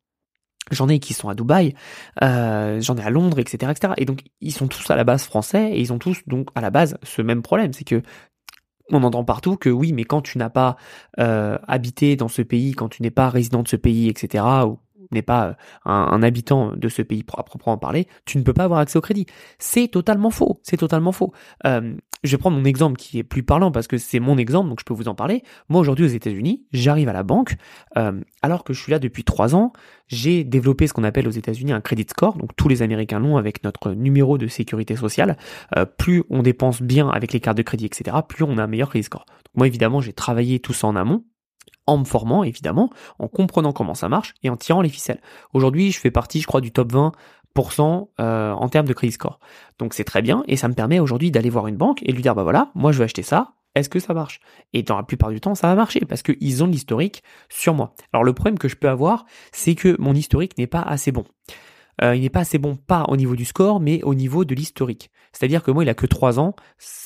J'en 0.71 0.89
ai 0.89 0.99
qui 0.99 1.13
sont 1.13 1.29
à 1.29 1.35
Dubaï, 1.35 1.75
euh, 2.23 2.81
j'en 2.81 2.97
ai 2.97 3.03
à 3.03 3.11
Londres, 3.11 3.39
etc., 3.39 3.71
etc. 3.71 3.93
Et 3.99 4.07
donc 4.07 4.23
ils 4.41 4.53
sont 4.53 4.67
tous 4.67 4.91
à 4.91 4.97
la 4.97 5.05
base 5.05 5.25
français 5.25 5.73
et 5.73 5.81
ils 5.81 5.93
ont 5.93 5.99
tous 5.99 6.23
donc 6.27 6.49
à 6.55 6.63
la 6.63 6.71
base 6.71 6.97
ce 7.03 7.21
même 7.21 7.43
problème, 7.43 7.75
c'est 7.75 7.85
que 7.85 8.01
on 8.91 9.03
entend 9.03 9.25
partout 9.25 9.57
que 9.57 9.69
oui, 9.71 9.93
mais 9.93 10.05
quand 10.05 10.23
tu 10.23 10.39
n'as 10.39 10.51
pas 10.51 10.77
euh, 11.19 11.59
habité 11.69 12.17
dans 12.17 12.29
ce 12.29 12.43
pays, 12.43 12.73
quand 12.73 12.89
tu 12.89 13.03
n'es 13.03 13.11
pas 13.11 13.29
résident 13.29 13.63
de 13.63 13.69
ce 13.69 13.77
pays, 13.77 14.09
etc., 14.09 14.45
ou 14.67 14.79
n'est 15.15 15.23
pas 15.23 15.49
euh, 15.49 15.55
un, 15.85 16.23
habitant 16.23 16.73
de 16.77 16.89
ce 16.89 17.03
pays 17.03 17.25
à 17.37 17.43
proprement 17.43 17.79
parler, 17.79 18.07
tu 18.25 18.39
ne 18.39 18.43
peux 18.43 18.53
pas 18.53 18.65
avoir 18.65 18.81
accès 18.81 18.99
au 18.99 19.01
crédit. 19.01 19.27
C'est 19.59 19.89
totalement 19.89 20.31
faux. 20.31 20.61
C'est 20.63 20.77
totalement 20.77 21.13
faux. 21.13 21.33
Euh, 21.67 21.95
je 22.23 22.31
vais 22.31 22.39
prendre 22.39 22.57
mon 22.57 22.65
exemple 22.65 22.97
qui 22.97 23.19
est 23.19 23.23
plus 23.23 23.43
parlant 23.43 23.71
parce 23.71 23.87
que 23.87 23.99
c'est 23.99 24.21
mon 24.21 24.39
exemple, 24.39 24.71
donc 24.71 24.81
je 24.81 24.85
peux 24.85 24.95
vous 24.95 25.09
en 25.09 25.15
parler. 25.15 25.43
Moi 25.69 25.81
aujourd'hui 25.81 26.07
aux 26.07 26.09
États-Unis, 26.09 26.65
j'arrive 26.73 27.09
à 27.09 27.13
la 27.13 27.23
banque, 27.23 27.57
euh, 27.99 28.21
alors 28.41 28.65
que 28.65 28.73
je 28.73 28.81
suis 28.81 28.93
là 28.93 28.99
depuis 28.99 29.25
trois 29.25 29.55
ans, 29.55 29.73
j'ai 30.07 30.43
développé 30.43 30.87
ce 30.87 30.95
qu'on 30.95 31.05
appelle 31.05 31.29
aux 31.29 31.33
États-Unis 31.33 31.73
un 31.73 31.83
credit 31.83 32.07
score. 32.09 32.39
Donc 32.39 32.57
tous 32.57 32.69
les 32.69 32.81
Américains 32.81 33.19
l'ont 33.19 33.37
avec 33.37 33.63
notre 33.63 33.93
numéro 33.93 34.39
de 34.39 34.47
sécurité 34.47 34.97
sociale. 34.97 35.37
plus 35.99 36.25
on 36.31 36.43
dépense 36.43 36.81
bien 36.81 37.09
avec 37.09 37.33
les 37.33 37.41
cartes 37.41 37.59
de 37.59 37.63
crédit, 37.63 37.87
etc., 37.87 38.17
plus 38.27 38.45
on 38.45 38.57
a 38.59 38.65
un 38.65 38.67
meilleur 38.67 38.89
credit 38.89 39.05
score. 39.05 39.27
Moi 39.55 39.67
évidemment, 39.67 40.01
j'ai 40.01 40.13
travaillé 40.13 40.61
tout 40.61 40.73
ça 40.73 40.87
en 40.87 40.97
amont 40.97 41.25
en 41.87 41.99
me 41.99 42.05
formant 42.05 42.45
évidemment, 42.45 42.91
en 43.19 43.29
comprenant 43.29 43.73
comment 43.73 43.95
ça 43.95 44.09
marche 44.09 44.35
et 44.43 44.51
en 44.51 44.57
tirant 44.57 44.81
les 44.81 44.89
ficelles. 44.89 45.21
Aujourd'hui, 45.53 45.93
je 45.93 46.01
fais 46.01 46.11
partie, 46.11 46.41
je 46.41 46.47
crois, 46.47 46.61
du 46.61 46.73
top 46.73 46.93
20% 46.93 48.09
euh, 48.21 48.53
en 48.53 48.69
termes 48.69 48.87
de 48.87 48.93
crédit 48.93 49.13
score. 49.13 49.39
Donc 49.79 49.95
c'est 49.95 50.05
très 50.05 50.23
bien 50.23 50.43
et 50.49 50.57
ça 50.57 50.69
me 50.69 50.75
permet 50.75 51.01
aujourd'hui 51.01 51.31
d'aller 51.31 51.51
voir 51.51 51.67
une 51.67 51.77
banque 51.77 52.03
et 52.03 52.09
de 52.09 52.13
lui 52.13 52.23
dire 52.23 52.35
bah 52.35 52.43
voilà, 52.43 52.71
moi 52.75 52.93
je 52.93 52.99
veux 52.99 53.05
acheter 53.05 53.23
ça, 53.23 53.53
est-ce 53.75 53.89
que 53.89 53.99
ça 53.99 54.15
marche? 54.15 54.41
Et 54.73 54.83
dans 54.83 54.97
la 54.97 55.03
plupart 55.03 55.31
du 55.31 55.41
temps, 55.41 55.55
ça 55.55 55.67
va 55.67 55.75
marcher 55.75 56.01
parce 56.01 56.23
qu'ils 56.23 56.63
ont 56.63 56.67
l'historique 56.67 57.23
sur 57.49 57.75
moi. 57.75 57.95
Alors 58.13 58.25
le 58.25 58.33
problème 58.33 58.59
que 58.59 58.69
je 58.69 58.77
peux 58.77 58.89
avoir, 58.89 59.27
c'est 59.53 59.75
que 59.75 59.97
mon 59.99 60.15
historique 60.15 60.57
n'est 60.59 60.69
pas 60.69 60.83
assez 60.83 61.11
bon. 61.11 61.25
Euh, 62.03 62.15
il 62.17 62.23
n'est 62.23 62.31
pas 62.31 62.41
assez 62.41 62.59
bon, 62.59 62.77
pas 62.77 63.05
au 63.09 63.17
niveau 63.17 63.37
du 63.37 63.45
score, 63.45 63.81
mais 63.81 64.03
au 64.03 64.15
niveau 64.15 64.45
de 64.45 64.55
l'historique. 64.55 65.11
C'est-à-dire 65.33 65.63
que 65.63 65.71
moi, 65.71 65.85
il 65.85 65.89
a 65.89 65.95
que 65.95 66.07
3 66.07 66.39
ans, 66.41 66.55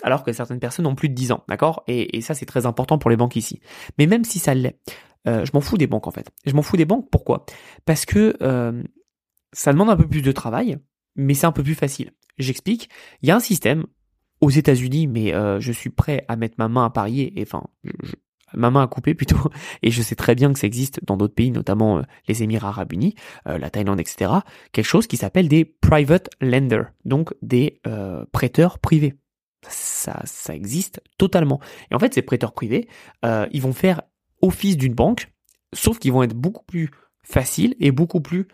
alors 0.03 0.25
que 0.25 0.33
certaines 0.33 0.61
personnes 0.61 0.87
ont 0.87 0.95
plus 0.95 1.09
de 1.09 1.15
10 1.15 1.33
ans, 1.33 1.45
d'accord? 1.49 1.83
Et, 1.87 2.21
ça, 2.21 2.35
c'est 2.35 2.47
très 2.47 2.67
important 2.67 2.99
pour 2.99 3.11
les 3.11 3.17
banques 3.17 3.37
ici. 3.37 3.61
Mais 3.99 4.07
même 4.07 4.25
si 4.25 4.39
ça 4.39 4.55
l'est, 4.55 4.79
euh, 5.27 5.45
je 5.45 5.51
m'en 5.55 5.61
fous 5.61 5.79
des 5.79 5.87
banques 5.87 6.07
en 6.07 6.11
fait. 6.11 6.31
Je 6.47 6.55
m'en 6.55 6.63
fous 6.63 6.77
des 6.77 6.85
banques, 6.85 7.09
pourquoi? 7.11 7.45
Parce 7.85 8.05
que 8.05 8.37
euh, 8.43 8.83
ça 9.53 9.73
demande 9.73 9.91
un 9.91 9.97
peu 9.97 10.07
plus 10.07 10.23
de 10.23 10.33
travail, 10.33 10.79
mais 11.17 11.35
c'est 11.35 11.47
un 11.47 11.53
peu 11.53 11.63
plus 11.63 11.75
facile. 11.75 12.13
J'explique. 12.39 12.89
Il 13.23 13.29
y 13.29 13.33
a 13.33 13.37
un 13.37 13.41
système 13.41 13.87
aux 14.41 14.51
États-Unis, 14.51 15.09
mais 15.09 15.33
je 15.59 15.73
suis 15.73 15.91
prêt 15.91 16.25
à 16.29 16.37
mettre 16.37 16.55
ma 16.59 16.69
main 16.69 16.85
à 16.85 16.91
parier, 16.91 17.33
et 17.41 17.43
enfin, 17.43 17.65
je, 17.83 18.13
ma 18.55 18.71
main 18.71 18.83
à 18.83 18.87
couper 18.87 19.15
plutôt, 19.15 19.51
et 19.83 19.91
je 19.91 20.03
sais 20.03 20.15
très 20.15 20.35
bien 20.35 20.53
que 20.53 20.59
ça 20.59 20.67
existe 20.67 21.01
dans 21.05 21.17
d'autres 21.17 21.35
pays, 21.35 21.51
notamment 21.51 21.99
euh, 21.99 22.03
les 22.27 22.43
Émirats 22.43 22.69
Arabes 22.69 22.93
Unis, 22.93 23.15
euh, 23.47 23.59
la 23.59 23.71
Thaïlande, 23.71 24.01
etc., 24.01 24.33
quelque 24.73 24.85
chose 24.85 25.07
qui 25.07 25.17
s'appelle 25.17 25.49
des 25.49 25.65
private 25.65 26.31
lenders, 26.41 26.93
donc 27.05 27.35
des 27.43 27.81
euh, 27.87 28.25
prêteurs 28.33 28.79
privés. 28.79 29.15
Ça, 29.69 30.21
ça 30.25 30.55
existe 30.55 31.03
totalement. 31.19 31.61
Et 31.91 31.95
en 31.95 31.99
fait, 31.99 32.15
ces 32.15 32.23
prêteurs 32.23 32.53
privés, 32.53 32.89
ils 33.25 33.61
vont 33.61 33.73
faire 33.73 34.03
office 34.41 34.77
d'une 34.77 34.95
banque, 34.95 35.33
sauf 35.75 35.99
qu'ils 35.99 36.13
vont 36.13 36.23
être 36.23 36.37
beaucoup 36.37 36.65
plus 36.65 36.91
faciles 37.25 37.75
et 37.81 37.91
beaucoup 37.91 38.21
plus 38.21 38.47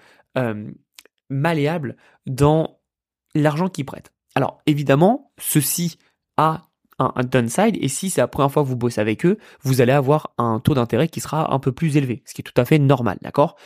malléables 1.29 1.97
dans 2.25 2.81
l'argent 3.35 3.69
qu'ils 3.69 3.85
prêtent. 3.85 4.15
Alors 4.35 4.63
évidemment, 4.67 5.31
ceci 5.39 5.99
a 6.39 6.63
un, 6.99 7.13
downside 7.25 7.77
et 7.81 7.89
si 7.89 8.11
c'est 8.11 8.21
la 8.21 8.29
première 8.29 8.51
fois 8.51 8.63
que 8.63 8.69
vous 8.69 8.77
bossez 8.77 9.01
avec 9.01 9.25
eux, 9.27 9.39
vous 9.63 9.81
allez 9.81 9.93
avoir 9.93 10.35
un 10.39 10.61
taux 10.61 10.75
d'intérêt 10.75 11.09
qui 11.09 11.21
sera 11.21 11.53
un 11.53 11.59
peu 11.59 11.73
plus 11.73 11.97
élevé, 11.97 12.23
ce 12.27 12.35
qui 12.35 12.43
est 12.43 12.45
tout 12.45 12.61
à 12.61 12.65
fait 12.65 12.79
normal, 12.79 13.19
d'accord? 13.23 13.57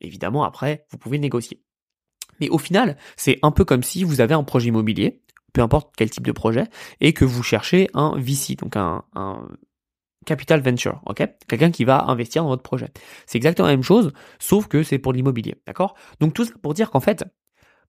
Évidemment, 0.00 0.44
après, 0.44 0.86
vous 0.90 0.98
pouvez 0.98 1.18
négocier. 1.18 1.62
Mais 2.40 2.48
au 2.50 2.58
final, 2.58 2.96
c'est 3.16 3.38
un 3.42 3.50
peu 3.50 3.64
comme 3.64 3.82
si 3.82 4.04
vous 4.04 4.20
avez 4.20 4.34
un 4.34 4.44
projet 4.44 4.68
immobilier, 4.68 5.22
peu 5.52 5.62
importe 5.62 5.94
quel 5.96 6.10
type 6.10 6.26
de 6.26 6.32
projet, 6.32 6.64
et 7.00 7.12
que 7.12 7.24
vous 7.24 7.42
cherchez 7.42 7.88
un 7.94 8.14
VC, 8.18 8.56
donc 8.56 8.76
un, 8.76 9.04
un 9.14 9.48
capital 10.26 10.60
venture, 10.60 11.00
ok? 11.06 11.26
Quelqu'un 11.48 11.70
qui 11.70 11.84
va 11.84 12.04
investir 12.04 12.42
dans 12.42 12.50
votre 12.50 12.62
projet. 12.62 12.90
C'est 13.26 13.38
exactement 13.38 13.68
la 13.68 13.74
même 13.74 13.82
chose, 13.82 14.12
sauf 14.38 14.66
que 14.66 14.82
c'est 14.82 14.98
pour 14.98 15.14
l'immobilier, 15.14 15.54
d'accord? 15.66 15.94
Donc 16.20 16.34
tout 16.34 16.44
ça 16.44 16.52
pour 16.62 16.74
dire 16.74 16.90
qu'en 16.90 17.00
fait, 17.00 17.24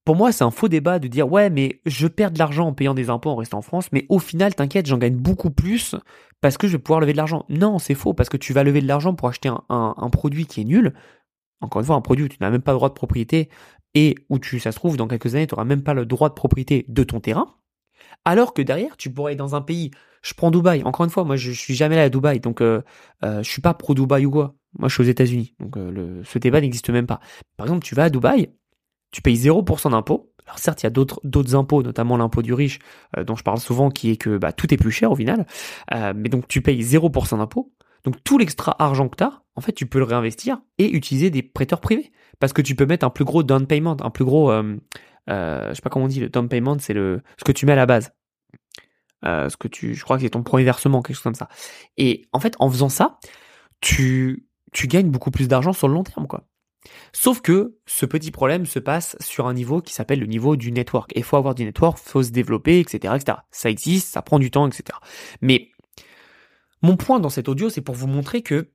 pour 0.08 0.16
moi, 0.16 0.32
c'est 0.32 0.42
un 0.42 0.50
faux 0.50 0.68
débat 0.68 0.98
de 0.98 1.06
dire 1.06 1.30
ouais, 1.30 1.50
mais 1.50 1.82
je 1.84 2.08
perds 2.08 2.30
de 2.30 2.38
l'argent 2.38 2.68
en 2.68 2.72
payant 2.72 2.94
des 2.94 3.10
impôts 3.10 3.28
en 3.28 3.36
restant 3.36 3.58
en 3.58 3.60
France, 3.62 3.92
mais 3.92 4.06
au 4.08 4.18
final, 4.18 4.54
t'inquiète, 4.54 4.86
j'en 4.86 4.96
gagne 4.96 5.16
beaucoup 5.16 5.50
plus 5.50 5.94
parce 6.40 6.56
que 6.56 6.66
je 6.66 6.72
vais 6.72 6.82
pouvoir 6.82 7.00
lever 7.00 7.12
de 7.12 7.18
l'argent. 7.18 7.44
Non, 7.50 7.78
c'est 7.78 7.94
faux 7.94 8.14
parce 8.14 8.30
que 8.30 8.38
tu 8.38 8.54
vas 8.54 8.64
lever 8.64 8.80
de 8.80 8.86
l'argent 8.86 9.14
pour 9.14 9.28
acheter 9.28 9.50
un, 9.50 10.10
produit 10.10 10.46
qui 10.46 10.62
est 10.62 10.64
nul. 10.64 10.94
Encore 11.60 11.80
une 11.80 11.86
fois, 11.86 11.94
un 11.94 12.00
produit 12.00 12.24
où 12.24 12.28
tu 12.28 12.38
n'as 12.40 12.48
même 12.48 12.62
pas 12.62 12.72
le 12.72 12.78
droit 12.78 12.88
de 12.88 12.94
propriété 12.94 13.50
et 13.92 14.14
où 14.30 14.38
tu, 14.38 14.58
ça 14.60 14.72
se 14.72 14.78
trouve, 14.78 14.96
dans 14.96 15.08
quelques 15.08 15.34
années, 15.34 15.46
tu 15.46 15.54
n'auras 15.54 15.66
même 15.66 15.82
pas 15.82 15.92
le 15.92 16.06
droit 16.06 16.30
de 16.30 16.34
propriété 16.34 16.86
de 16.88 17.04
ton 17.04 17.20
terrain. 17.20 17.56
Alors 18.24 18.54
que 18.54 18.62
derrière, 18.62 18.96
tu 18.96 19.12
pourrais 19.12 19.34
être 19.34 19.38
dans 19.38 19.56
un 19.56 19.60
pays. 19.60 19.90
Je 20.22 20.32
prends 20.32 20.50
Dubaï. 20.50 20.84
Encore 20.84 21.04
une 21.04 21.10
fois, 21.10 21.24
moi, 21.24 21.36
je, 21.36 21.50
suis 21.50 21.74
jamais 21.74 21.96
allé 21.96 22.04
à 22.04 22.08
Dubaï, 22.08 22.40
donc 22.40 22.62
euh, 22.62 22.80
euh, 23.24 23.42
je 23.42 23.50
suis 23.50 23.60
pas 23.60 23.74
pro 23.74 23.92
Dubaï 23.92 24.24
ou 24.24 24.30
quoi. 24.30 24.54
Moi, 24.78 24.88
je 24.88 24.94
suis 24.94 25.02
aux 25.02 25.06
États-Unis, 25.06 25.54
donc 25.60 25.76
euh, 25.76 26.22
ce 26.24 26.38
débat 26.38 26.62
n'existe 26.62 26.88
même 26.88 27.06
pas. 27.06 27.20
Par 27.58 27.66
exemple, 27.66 27.84
tu 27.84 27.94
vas 27.94 28.04
à 28.04 28.10
Dubaï, 28.10 28.48
tu 29.10 29.22
payes 29.22 29.36
0% 29.36 29.90
d'impôt. 29.90 30.32
Alors 30.46 30.58
certes, 30.58 30.82
il 30.82 30.86
y 30.86 30.88
a 30.88 30.90
d'autres 30.90 31.54
impôts, 31.54 31.82
notamment 31.82 32.16
l'impôt 32.16 32.42
du 32.42 32.54
riche, 32.54 32.78
euh, 33.16 33.24
dont 33.24 33.36
je 33.36 33.42
parle 33.42 33.58
souvent, 33.58 33.90
qui 33.90 34.10
est 34.10 34.16
que 34.16 34.38
bah, 34.38 34.52
tout 34.52 34.72
est 34.72 34.78
plus 34.78 34.90
cher 34.90 35.12
au 35.12 35.16
final. 35.16 35.46
Euh, 35.94 36.12
mais 36.16 36.28
donc 36.28 36.48
tu 36.48 36.62
payes 36.62 36.82
0% 36.82 37.38
d'impôt. 37.38 37.72
Donc 38.04 38.22
tout 38.24 38.38
l'extra 38.38 38.74
argent 38.82 39.08
que 39.08 39.16
tu 39.16 39.24
as, 39.24 39.42
en 39.56 39.60
fait, 39.60 39.72
tu 39.72 39.86
peux 39.86 39.98
le 39.98 40.04
réinvestir 40.04 40.60
et 40.78 40.90
utiliser 40.90 41.30
des 41.30 41.42
prêteurs 41.42 41.80
privés. 41.80 42.12
Parce 42.40 42.52
que 42.52 42.62
tu 42.62 42.74
peux 42.74 42.86
mettre 42.86 43.04
un 43.04 43.10
plus 43.10 43.24
gros 43.24 43.42
down 43.42 43.66
payment, 43.66 43.96
un 44.00 44.10
plus 44.10 44.24
gros... 44.24 44.50
Euh, 44.50 44.76
euh, 45.28 45.68
je 45.70 45.74
sais 45.74 45.82
pas 45.82 45.90
comment 45.90 46.06
on 46.06 46.08
dit, 46.08 46.20
le 46.20 46.30
down 46.30 46.48
payment, 46.48 46.78
c'est 46.78 46.94
ce 46.94 47.44
que 47.44 47.52
tu 47.52 47.66
mets 47.66 47.72
à 47.72 47.76
la 47.76 47.86
base. 47.86 48.12
ce 49.24 49.54
que 49.56 49.68
tu, 49.68 49.94
je 49.94 50.04
crois 50.04 50.16
que 50.16 50.22
c'est 50.22 50.30
ton 50.30 50.42
premier 50.42 50.64
versement, 50.64 51.02
quelque 51.02 51.16
chose 51.16 51.24
comme 51.24 51.34
ça. 51.34 51.48
Et 51.98 52.26
en 52.32 52.40
fait, 52.40 52.54
en 52.60 52.70
faisant 52.70 52.88
ça, 52.88 53.18
tu, 53.80 54.46
tu 54.72 54.86
gagnes 54.86 55.10
beaucoup 55.10 55.30
plus 55.30 55.48
d'argent 55.48 55.72
sur 55.72 55.88
le 55.88 55.94
long 55.94 56.04
terme, 56.04 56.26
quoi. 56.26 56.44
Sauf 57.12 57.40
que 57.40 57.76
ce 57.86 58.06
petit 58.06 58.30
problème 58.30 58.66
se 58.66 58.78
passe 58.78 59.16
sur 59.20 59.46
un 59.46 59.54
niveau 59.54 59.80
qui 59.80 59.94
s'appelle 59.94 60.20
le 60.20 60.26
niveau 60.26 60.56
du 60.56 60.72
network. 60.72 61.12
Et 61.14 61.20
il 61.20 61.24
faut 61.24 61.36
avoir 61.36 61.54
du 61.54 61.64
network, 61.64 61.98
faut 61.98 62.22
se 62.22 62.30
développer, 62.30 62.80
etc.. 62.80 63.14
Ça 63.50 63.70
existe, 63.70 64.08
ça 64.08 64.22
prend 64.22 64.38
du 64.38 64.50
temps, 64.50 64.66
etc. 64.66 64.98
Mais 65.40 65.70
mon 66.82 66.96
point 66.96 67.20
dans 67.20 67.30
cet 67.30 67.48
audio, 67.48 67.70
c'est 67.70 67.80
pour 67.80 67.94
vous 67.94 68.06
montrer 68.06 68.42
que 68.42 68.70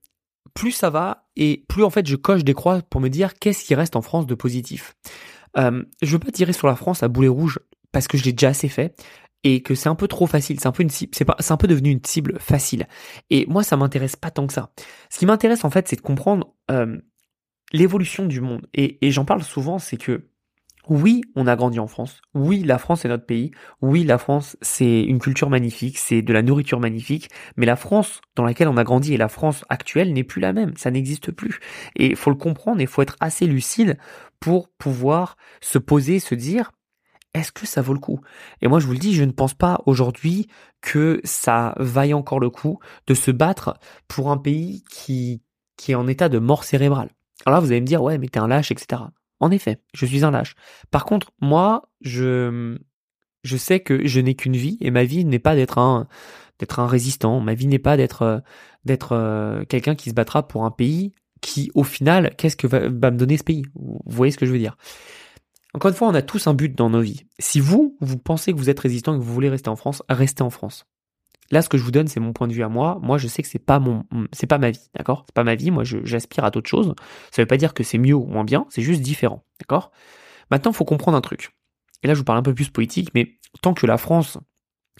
plus 0.53 0.71
ça 0.71 0.89
va 0.89 1.25
et 1.35 1.65
plus 1.67 1.83
en 1.83 1.89
fait 1.89 2.05
je 2.05 2.15
coche 2.15 2.43
des 2.43 2.53
croix 2.53 2.81
pour 2.81 3.01
me 3.01 3.09
dire 3.09 3.33
qu'est-ce 3.35 3.63
qui 3.63 3.75
reste 3.75 3.95
en 3.95 4.01
France 4.01 4.27
de 4.27 4.35
positif. 4.35 4.95
Euh, 5.57 5.83
je 6.01 6.11
veux 6.11 6.19
pas 6.19 6.31
tirer 6.31 6.53
sur 6.53 6.67
la 6.67 6.75
France 6.75 7.03
à 7.03 7.07
boulet 7.07 7.27
rouge 7.27 7.59
parce 7.91 8.07
que 8.07 8.17
je 8.17 8.23
l'ai 8.23 8.33
déjà 8.33 8.49
assez 8.49 8.67
fait 8.67 8.95
et 9.43 9.61
que 9.61 9.75
c'est 9.75 9.89
un 9.89 9.95
peu 9.95 10.07
trop 10.07 10.25
facile, 10.25 10.59
c'est 10.59 10.67
un 10.67 10.71
peu 10.71 10.83
une 10.83 10.89
cible, 10.89 11.11
devenu 11.67 11.91
une 11.91 12.03
cible 12.03 12.39
facile. 12.39 12.87
Et 13.29 13.45
moi, 13.47 13.61
ça 13.63 13.75
m'intéresse 13.75 14.15
pas 14.15 14.31
tant 14.31 14.47
que 14.47 14.53
ça. 14.53 14.71
Ce 15.09 15.19
qui 15.19 15.25
m'intéresse 15.25 15.65
en 15.65 15.69
fait, 15.69 15.87
c'est 15.87 15.97
de 15.97 16.01
comprendre 16.01 16.53
euh, 16.71 16.97
l'évolution 17.73 18.25
du 18.25 18.39
monde, 18.39 18.67
et, 18.73 18.97
j'en 19.11 19.25
parle 19.25 19.43
souvent, 19.43 19.79
c'est 19.79 19.97
que 19.97 20.29
oui, 20.89 21.21
on 21.35 21.47
a 21.47 21.55
grandi 21.55 21.79
en 21.79 21.87
France. 21.87 22.21
Oui, 22.33 22.61
la 22.61 22.77
France 22.77 23.05
est 23.05 23.07
notre 23.07 23.25
pays. 23.25 23.51
Oui, 23.81 24.03
la 24.03 24.17
France, 24.17 24.57
c'est 24.61 25.01
une 25.01 25.19
culture 25.19 25.49
magnifique, 25.49 25.97
c'est 25.97 26.21
de 26.21 26.33
la 26.33 26.41
nourriture 26.41 26.81
magnifique. 26.81 27.29
Mais 27.55 27.65
la 27.65 27.77
France 27.77 28.19
dans 28.35 28.43
laquelle 28.43 28.67
on 28.67 28.75
a 28.75 28.83
grandi 28.83 29.13
et 29.13 29.17
la 29.17 29.29
France 29.29 29.63
actuelle 29.69 30.11
n'est 30.11 30.25
plus 30.25 30.41
la 30.41 30.51
même. 30.51 30.75
Ça 30.75 30.91
n'existe 30.91 31.31
plus. 31.31 31.61
Et 31.95 32.07
il 32.07 32.15
faut 32.17 32.31
le 32.31 32.35
comprendre 32.35 32.81
et 32.81 32.83
il 32.83 32.87
faut 32.87 33.01
être 33.01 33.15
assez 33.21 33.45
lucide 33.45 33.97
pour 34.41 34.67
pouvoir 34.67 35.37
se 35.61 35.77
poser, 35.77 36.19
se 36.19 36.35
dire, 36.35 36.73
est-ce 37.33 37.53
que 37.53 37.65
ça 37.65 37.81
vaut 37.81 37.93
le 37.93 37.99
coup? 37.99 38.19
Et 38.61 38.67
moi, 38.67 38.79
je 38.79 38.85
vous 38.85 38.93
le 38.93 38.99
dis, 38.99 39.13
je 39.13 39.23
ne 39.23 39.31
pense 39.31 39.53
pas 39.53 39.81
aujourd'hui 39.85 40.47
que 40.81 41.21
ça 41.23 41.75
vaille 41.77 42.13
encore 42.13 42.41
le 42.41 42.49
coup 42.49 42.79
de 43.07 43.13
se 43.13 43.31
battre 43.31 43.75
pour 44.09 44.31
un 44.31 44.37
pays 44.37 44.83
qui, 44.89 45.41
qui 45.77 45.93
est 45.93 45.95
en 45.95 46.07
état 46.07 46.27
de 46.27 46.39
mort 46.39 46.65
cérébrale. 46.65 47.09
Alors 47.45 47.59
là, 47.59 47.65
vous 47.65 47.71
allez 47.71 47.81
me 47.81 47.85
dire, 47.85 48.01
ouais, 48.01 48.17
mais 48.17 48.27
t'es 48.27 48.39
un 48.39 48.47
lâche, 48.47 48.71
etc. 48.71 49.01
En 49.39 49.51
effet, 49.51 49.79
je 49.93 50.05
suis 50.05 50.23
un 50.23 50.31
lâche. 50.31 50.55
Par 50.91 51.05
contre, 51.05 51.31
moi, 51.41 51.89
je, 52.01 52.77
je 53.43 53.57
sais 53.57 53.81
que 53.81 54.07
je 54.07 54.19
n'ai 54.19 54.35
qu'une 54.35 54.55
vie 54.55 54.77
et 54.81 54.91
ma 54.91 55.03
vie 55.03 55.25
n'est 55.25 55.39
pas 55.39 55.55
d'être 55.55 55.77
un, 55.77 56.07
d'être 56.59 56.79
un 56.79 56.87
résistant. 56.87 57.39
Ma 57.41 57.53
vie 57.53 57.67
n'est 57.67 57.79
pas 57.79 57.97
d'être, 57.97 58.41
d'être 58.85 59.11
euh, 59.13 59.65
quelqu'un 59.65 59.95
qui 59.95 60.09
se 60.09 60.15
battra 60.15 60.47
pour 60.47 60.65
un 60.65 60.71
pays 60.71 61.13
qui, 61.41 61.71
au 61.75 61.83
final, 61.83 62.35
qu'est-ce 62.37 62.55
que 62.55 62.67
va, 62.67 62.87
va 62.87 63.11
me 63.11 63.17
donner 63.17 63.37
ce 63.37 63.43
pays? 63.43 63.65
Vous 63.75 63.99
voyez 64.05 64.31
ce 64.31 64.37
que 64.37 64.45
je 64.45 64.51
veux 64.51 64.59
dire? 64.59 64.77
Encore 65.73 65.89
une 65.89 65.95
fois, 65.95 66.07
on 66.07 66.13
a 66.13 66.21
tous 66.21 66.47
un 66.47 66.53
but 66.53 66.73
dans 66.73 66.89
nos 66.89 67.01
vies. 67.01 67.25
Si 67.39 67.59
vous, 67.59 67.97
vous 67.99 68.17
pensez 68.17 68.53
que 68.53 68.57
vous 68.57 68.69
êtes 68.69 68.79
résistant 68.79 69.15
et 69.15 69.17
que 69.17 69.23
vous 69.23 69.33
voulez 69.33 69.49
rester 69.49 69.69
en 69.69 69.75
France, 69.75 70.03
restez 70.07 70.43
en 70.43 70.51
France. 70.51 70.85
Là, 71.51 71.61
ce 71.61 71.69
que 71.69 71.77
je 71.77 71.83
vous 71.83 71.91
donne, 71.91 72.07
c'est 72.07 72.19
mon 72.19 72.33
point 72.33 72.47
de 72.47 72.53
vue 72.53 72.63
à 72.63 72.69
moi. 72.69 72.99
Moi, 73.01 73.17
je 73.17 73.27
sais 73.27 73.41
que 73.41 73.47
c'est 73.47 73.59
pas 73.59 73.79
mon, 73.79 74.05
c'est 74.31 74.47
pas 74.47 74.57
ma 74.57 74.71
vie, 74.71 74.89
d'accord? 74.95 75.23
C'est 75.27 75.35
pas 75.35 75.43
ma 75.43 75.55
vie. 75.55 75.71
Moi, 75.71 75.83
j'aspire 75.83 76.45
à 76.45 76.51
d'autres 76.51 76.69
choses. 76.69 76.93
Ça 77.31 77.41
veut 77.41 77.47
pas 77.47 77.57
dire 77.57 77.73
que 77.73 77.83
c'est 77.83 77.97
mieux 77.97 78.15
ou 78.15 78.25
moins 78.25 78.43
bien. 78.43 78.65
C'est 78.69 78.81
juste 78.81 79.01
différent, 79.01 79.43
d'accord? 79.59 79.91
Maintenant, 80.51 80.71
il 80.71 80.75
faut 80.75 80.85
comprendre 80.85 81.17
un 81.17 81.21
truc. 81.21 81.51
Et 82.01 82.07
là, 82.07 82.13
je 82.13 82.19
vous 82.19 82.25
parle 82.25 82.39
un 82.39 82.43
peu 82.43 82.53
plus 82.53 82.69
politique, 82.69 83.09
mais 83.13 83.37
tant 83.61 83.73
que 83.73 83.85
la 83.85 83.97
France 83.97 84.37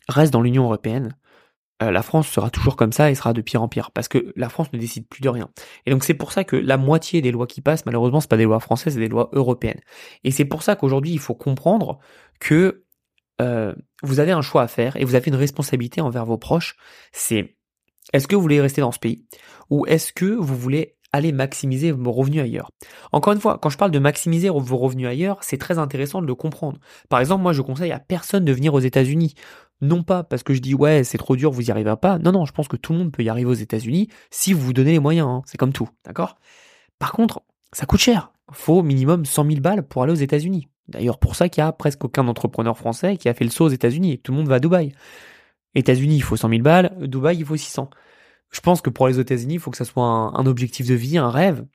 reste 0.07 0.33
dans 0.33 0.41
l'Union 0.41 0.65
européenne, 0.65 1.15
euh, 1.81 1.91
la 1.91 2.01
France 2.01 2.27
sera 2.27 2.49
toujours 2.49 2.75
comme 2.75 2.91
ça 2.91 3.09
et 3.09 3.15
sera 3.15 3.33
de 3.33 3.41
pire 3.41 3.61
en 3.61 3.67
pire 3.67 3.91
parce 3.91 4.07
que 4.07 4.31
la 4.35 4.49
France 4.49 4.71
ne 4.73 4.79
décide 4.79 5.07
plus 5.07 5.21
de 5.21 5.29
rien. 5.29 5.49
Et 5.85 5.91
donc 5.91 6.03
c'est 6.03 6.13
pour 6.13 6.31
ça 6.31 6.43
que 6.43 6.55
la 6.55 6.77
moitié 6.77 7.21
des 7.21 7.31
lois 7.31 7.47
qui 7.47 7.61
passent, 7.61 7.85
malheureusement, 7.85 8.21
c'est 8.21 8.29
pas 8.29 8.37
des 8.37 8.45
lois 8.45 8.59
françaises, 8.59 8.93
c'est 8.93 8.99
des 8.99 9.09
lois 9.09 9.29
européennes. 9.33 9.79
Et 10.23 10.31
c'est 10.31 10.45
pour 10.45 10.63
ça 10.63 10.75
qu'aujourd'hui, 10.75 11.11
il 11.11 11.19
faut 11.19 11.35
comprendre 11.35 11.99
que 12.39 12.82
euh, 13.43 13.73
vous 14.01 14.19
avez 14.19 14.31
un 14.31 14.41
choix 14.41 14.63
à 14.63 14.67
faire 14.67 14.95
et 14.97 15.05
vous 15.05 15.15
avez 15.15 15.27
une 15.27 15.35
responsabilité 15.35 16.01
envers 16.01 16.25
vos 16.25 16.37
proches. 16.37 16.75
C'est 17.11 17.55
est-ce 18.13 18.27
que 18.27 18.35
vous 18.35 18.41
voulez 18.41 18.61
rester 18.61 18.81
dans 18.81 18.91
ce 18.91 18.99
pays 18.99 19.25
ou 19.69 19.85
est-ce 19.85 20.13
que 20.13 20.25
vous 20.25 20.55
voulez 20.57 20.97
aller 21.11 21.31
maximiser 21.31 21.91
vos 21.91 22.11
revenus 22.11 22.41
ailleurs? 22.41 22.71
Encore 23.11 23.33
une 23.33 23.39
fois, 23.39 23.59
quand 23.61 23.69
je 23.69 23.77
parle 23.77 23.91
de 23.91 23.99
maximiser 23.99 24.49
vos 24.49 24.77
revenus 24.77 25.07
ailleurs, 25.07 25.37
c'est 25.41 25.57
très 25.57 25.77
intéressant 25.77 26.21
de 26.21 26.27
le 26.27 26.35
comprendre. 26.35 26.79
Par 27.09 27.19
exemple, 27.19 27.43
moi 27.43 27.53
je 27.53 27.61
conseille 27.61 27.91
à 27.91 27.99
personne 27.99 28.45
de 28.45 28.51
venir 28.51 28.73
aux 28.73 28.79
États-Unis. 28.79 29.35
Non 29.81 30.03
pas 30.03 30.23
parce 30.23 30.43
que 30.43 30.53
je 30.53 30.59
dis 30.59 30.75
ouais 30.75 31.03
c'est 31.03 31.17
trop 31.17 31.35
dur, 31.35 31.51
vous 31.51 31.67
y 31.67 31.71
arriverez 31.71 31.97
pas. 31.97 32.17
Non 32.19 32.31
non, 32.31 32.45
je 32.45 32.53
pense 32.53 32.67
que 32.67 32.77
tout 32.77 32.93
le 32.93 32.99
monde 32.99 33.11
peut 33.11 33.23
y 33.23 33.29
arriver 33.29 33.49
aux 33.49 33.53
États-Unis 33.53 34.09
si 34.31 34.53
vous 34.53 34.61
vous 34.61 34.73
donnez 34.73 34.93
les 34.93 34.99
moyens. 34.99 35.27
Hein. 35.27 35.41
C'est 35.45 35.57
comme 35.57 35.73
tout, 35.73 35.89
d'accord? 36.05 36.37
Par 36.99 37.11
contre, 37.11 37.41
ça 37.73 37.85
coûte 37.85 37.99
cher. 37.99 38.31
Faut 38.51 38.83
minimum 38.83 39.25
100 39.25 39.45
000 39.45 39.61
balles 39.61 39.87
pour 39.87 40.03
aller 40.03 40.11
aux 40.11 40.15
États-Unis. 40.15 40.67
D'ailleurs, 40.87 41.19
pour 41.19 41.35
ça 41.35 41.49
qu'il 41.49 41.63
y 41.63 41.65
a 41.65 41.71
presque 41.71 42.03
aucun 42.03 42.27
entrepreneur 42.27 42.77
français 42.77 43.17
qui 43.17 43.29
a 43.29 43.33
fait 43.33 43.45
le 43.45 43.49
saut 43.49 43.65
aux 43.65 43.69
États-Unis 43.69 44.19
tout 44.19 44.31
le 44.31 44.37
monde 44.37 44.47
va 44.47 44.55
à 44.55 44.59
Dubaï. 44.59 44.93
États-Unis, 45.75 46.17
il 46.17 46.23
faut 46.23 46.35
100 46.35 46.49
000 46.49 46.61
balles. 46.61 46.95
Dubaï, 47.01 47.37
il 47.37 47.45
faut 47.45 47.55
600. 47.55 47.89
Je 48.51 48.59
pense 48.61 48.81
que 48.81 48.89
pour 48.89 49.07
les 49.07 49.19
États-Unis, 49.19 49.55
il 49.55 49.59
faut 49.59 49.71
que 49.71 49.77
ça 49.77 49.85
soit 49.85 50.05
un, 50.05 50.45
objectif 50.45 50.87
de 50.87 50.93
vie, 50.93 51.17
un 51.17 51.29
rêve. 51.29 51.65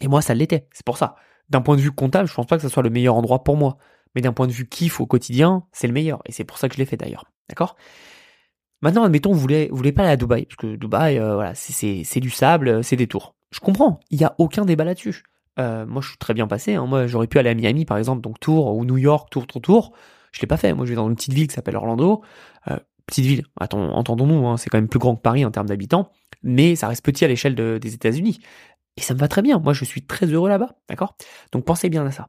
Et 0.00 0.08
moi, 0.08 0.22
ça 0.22 0.34
l'était. 0.34 0.68
C'est 0.72 0.86
pour 0.86 0.96
ça. 0.96 1.16
D'un 1.50 1.60
point 1.60 1.76
de 1.76 1.82
vue 1.82 1.92
comptable, 1.92 2.28
je 2.28 2.34
pense 2.34 2.46
pas 2.46 2.56
que 2.56 2.62
ce 2.62 2.68
soit 2.68 2.82
le 2.82 2.90
meilleur 2.90 3.14
endroit 3.14 3.44
pour 3.44 3.56
moi. 3.56 3.76
Mais 4.14 4.22
d'un 4.22 4.32
point 4.32 4.46
de 4.46 4.52
vue 4.52 4.66
kiff 4.66 5.00
au 5.00 5.06
quotidien, 5.06 5.66
c'est 5.72 5.86
le 5.86 5.92
meilleur. 5.92 6.22
Et 6.24 6.32
c'est 6.32 6.44
pour 6.44 6.56
ça 6.58 6.68
que 6.68 6.74
je 6.74 6.78
l'ai 6.78 6.86
fait 6.86 6.96
d'ailleurs. 6.96 7.26
D'accord? 7.48 7.76
Maintenant, 8.80 9.04
admettons, 9.04 9.32
vous 9.32 9.38
voulez, 9.38 9.68
vous 9.70 9.76
voulez 9.76 9.92
pas 9.92 10.02
aller 10.02 10.12
à 10.12 10.16
Dubaï, 10.16 10.46
parce 10.46 10.56
que 10.56 10.76
Dubaï, 10.76 11.18
euh, 11.18 11.34
voilà, 11.34 11.54
c'est 11.54 12.20
du 12.20 12.30
sable, 12.30 12.84
c'est 12.84 12.96
des 12.96 13.06
tours. 13.06 13.34
Je 13.50 13.60
comprends, 13.60 14.00
il 14.10 14.18
n'y 14.18 14.24
a 14.24 14.34
aucun 14.38 14.64
débat 14.64 14.84
là-dessus. 14.84 15.22
Euh, 15.58 15.86
moi, 15.86 16.02
je 16.02 16.08
suis 16.08 16.18
très 16.18 16.34
bien 16.34 16.46
passé. 16.46 16.74
Hein. 16.74 16.86
Moi, 16.86 17.06
j'aurais 17.06 17.26
pu 17.26 17.38
aller 17.38 17.50
à 17.50 17.54
Miami, 17.54 17.84
par 17.84 17.98
exemple, 17.98 18.20
donc 18.20 18.40
Tour 18.40 18.74
ou 18.76 18.84
New 18.84 18.98
York, 18.98 19.28
Tour, 19.30 19.46
Tour, 19.46 19.62
Tour. 19.62 19.92
Je 20.32 20.40
l'ai 20.40 20.46
pas 20.46 20.56
fait. 20.56 20.74
Moi, 20.74 20.84
je 20.84 20.90
vais 20.90 20.96
dans 20.96 21.08
une 21.08 21.16
petite 21.16 21.32
ville 21.32 21.48
qui 21.48 21.54
s'appelle 21.54 21.76
Orlando. 21.76 22.22
Euh, 22.68 22.78
petite 23.06 23.24
ville, 23.24 23.44
entendons-nous, 23.60 24.46
hein, 24.46 24.56
c'est 24.56 24.68
quand 24.68 24.78
même 24.78 24.88
plus 24.88 24.98
grand 24.98 25.16
que 25.16 25.22
Paris 25.22 25.44
en 25.44 25.50
termes 25.50 25.68
d'habitants, 25.68 26.10
mais 26.42 26.74
ça 26.74 26.88
reste 26.88 27.04
petit 27.04 27.24
à 27.24 27.28
l'échelle 27.28 27.54
des 27.54 27.94
États-Unis. 27.94 28.40
Et 28.96 29.00
ça 29.00 29.14
me 29.14 29.18
va 29.18 29.28
très 29.28 29.42
bien. 29.42 29.58
Moi, 29.58 29.72
je 29.72 29.84
suis 29.84 30.02
très 30.02 30.26
heureux 30.26 30.48
là-bas, 30.48 30.74
d'accord? 30.88 31.16
Donc, 31.52 31.64
pensez 31.64 31.88
bien 31.88 32.04
à 32.04 32.10
ça. 32.10 32.26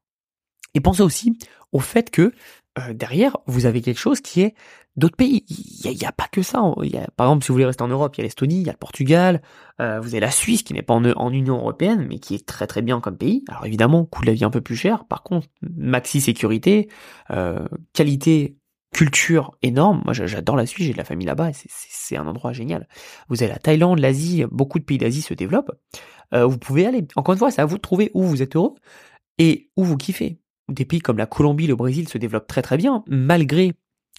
Et 0.74 0.82
pensez 0.82 1.02
aussi 1.02 1.38
au 1.72 1.80
fait 1.80 2.12
que 2.12 2.34
euh, 2.78 2.94
derrière, 2.94 3.38
vous 3.48 3.66
avez 3.66 3.82
quelque 3.82 4.00
chose 4.00 4.22
qui 4.22 4.42
est 4.42 4.56
d'autres 4.96 5.16
pays. 5.16 5.46
Il 5.50 5.92
n'y 5.92 6.06
a, 6.06 6.12
pas 6.12 6.28
que 6.32 6.42
ça. 6.42 6.60
Y 6.82 6.98
a, 6.98 7.08
par 7.16 7.28
exemple, 7.28 7.44
si 7.44 7.50
vous 7.50 7.56
voulez 7.56 7.66
rester 7.66 7.84
en 7.84 7.88
Europe, 7.88 8.16
il 8.16 8.20
y 8.20 8.22
a 8.22 8.24
l'Estonie, 8.24 8.62
il 8.62 8.66
y 8.66 8.70
a 8.70 8.74
le 8.74 8.78
Portugal, 8.78 9.42
euh, 9.80 10.00
vous 10.00 10.10
avez 10.10 10.20
la 10.20 10.32
Suisse 10.32 10.64
qui 10.64 10.74
n'est 10.74 10.82
pas 10.82 10.94
en, 10.94 11.32
Union 11.32 11.58
Européenne, 11.58 12.06
mais 12.08 12.20
qui 12.20 12.36
est 12.36 12.46
très 12.46 12.68
très 12.68 12.82
bien 12.82 13.00
comme 13.00 13.18
pays. 13.18 13.44
Alors 13.48 13.66
évidemment, 13.66 14.06
coût 14.06 14.22
de 14.22 14.28
la 14.28 14.34
vie 14.34 14.44
un 14.44 14.50
peu 14.50 14.62
plus 14.62 14.76
cher. 14.76 15.06
Par 15.06 15.24
contre, 15.24 15.48
maxi 15.62 16.22
sécurité, 16.22 16.90
euh, 17.32 17.68
qualité, 17.94 18.58
culture 18.94 19.58
énorme. 19.62 20.02
Moi, 20.06 20.14
j'adore 20.14 20.56
la 20.56 20.66
Suisse, 20.66 20.88
j'ai 20.88 20.94
de 20.94 20.98
la 20.98 21.04
famille 21.04 21.28
là-bas, 21.28 21.52
c'est 21.54 22.18
un 22.18 22.26
endroit 22.26 22.54
génial. 22.54 22.88
Vous 23.30 23.44
avez 23.44 23.52
la 23.52 23.60
Thaïlande, 23.60 24.00
l'Asie, 24.00 24.46
beaucoup 24.52 24.80
de 24.80 24.84
pays 24.84 24.98
d'Asie 24.98 25.22
se 25.22 25.34
développent. 25.34 25.72
vous 26.32 26.58
pouvez 26.58 26.86
aller. 26.88 27.06
Encore 27.16 27.34
une 27.34 27.40
fois, 27.40 27.52
c'est 27.52 27.62
à 27.62 27.66
vous 27.66 27.78
de 27.78 27.82
trouver 27.82 28.12
où 28.14 28.24
vous 28.24 28.42
êtes 28.42 28.56
heureux 28.56 28.74
et 29.38 29.70
où 29.76 29.84
vous 29.84 29.98
kiffez 29.98 30.40
des 30.70 30.86
pays 30.86 31.00
comme 31.00 31.18
la 31.18 31.26
Colombie, 31.26 31.68
le 31.68 31.76
Brésil 31.76 32.08
se 32.08 32.18
développent 32.18 32.48
très 32.48 32.62
très 32.62 32.78
bien, 32.78 33.04
malgré 33.08 33.74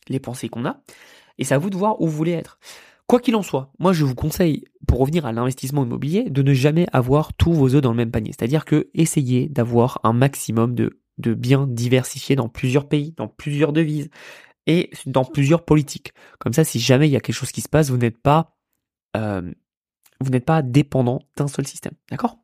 les 0.09 0.21
pensées 0.21 0.49
qu'on 0.49 0.64
a. 0.64 0.81
Et 1.38 1.45
c'est 1.45 1.55
à 1.55 1.59
vous 1.59 1.71
de 1.71 1.76
voir 1.76 2.00
où 2.00 2.07
vous 2.07 2.17
voulez 2.17 2.33
être. 2.33 2.59
Quoi 3.07 3.21
qu'il 3.21 3.37
en 3.37 3.43
soit, 3.43 3.73
moi 3.78 3.95
je 3.95 4.05
vous 4.05 4.14
conseille, 4.14 4.64
pour 4.87 4.99
revenir 4.99 5.25
à 5.25 5.33
l'investissement 5.33 5.85
immobilier, 5.85 6.28
de 6.28 6.43
ne 6.43 6.52
jamais 6.52 6.87
avoir 6.93 7.33
tous 7.33 7.52
vos 7.52 7.75
œufs 7.75 7.81
dans 7.81 7.90
le 7.90 7.97
même 7.97 8.11
panier. 8.11 8.33
C'est-à-dire 8.33 8.67
que 8.67 8.90
essayez 8.93 9.49
d'avoir 9.49 9.99
un 10.05 10.12
maximum 10.12 10.75
de, 10.75 11.00
de 11.17 11.33
biens 11.33 11.67
diversifiés 11.67 12.37
dans 12.37 12.50
plusieurs 12.50 12.87
pays, 12.87 13.14
dans 13.17 13.28
plusieurs 13.28 13.73
devises 13.73 14.11
et 14.67 14.90
dans 15.07 15.25
plusieurs 15.25 15.64
politiques. 15.64 16.12
Comme 16.38 16.52
ça, 16.52 16.64
si 16.64 16.81
jamais 16.81 17.09
il 17.09 17.12
y 17.12 17.17
a 17.17 17.21
quelque 17.21 17.35
chose 17.35 17.52
qui 17.52 17.62
se 17.62 17.69
passe, 17.69 17.88
vous 17.88 17.97
n'êtes 17.97 18.19
pas, 18.19 18.55
euh, 19.17 19.50
vous 20.20 20.31
n'êtes 20.31 20.44
pas 20.44 20.61
dépendant 20.61 21.20
d'un 21.37 21.49
seul 21.49 21.66
système. 21.66 21.94
D'accord? 22.11 22.37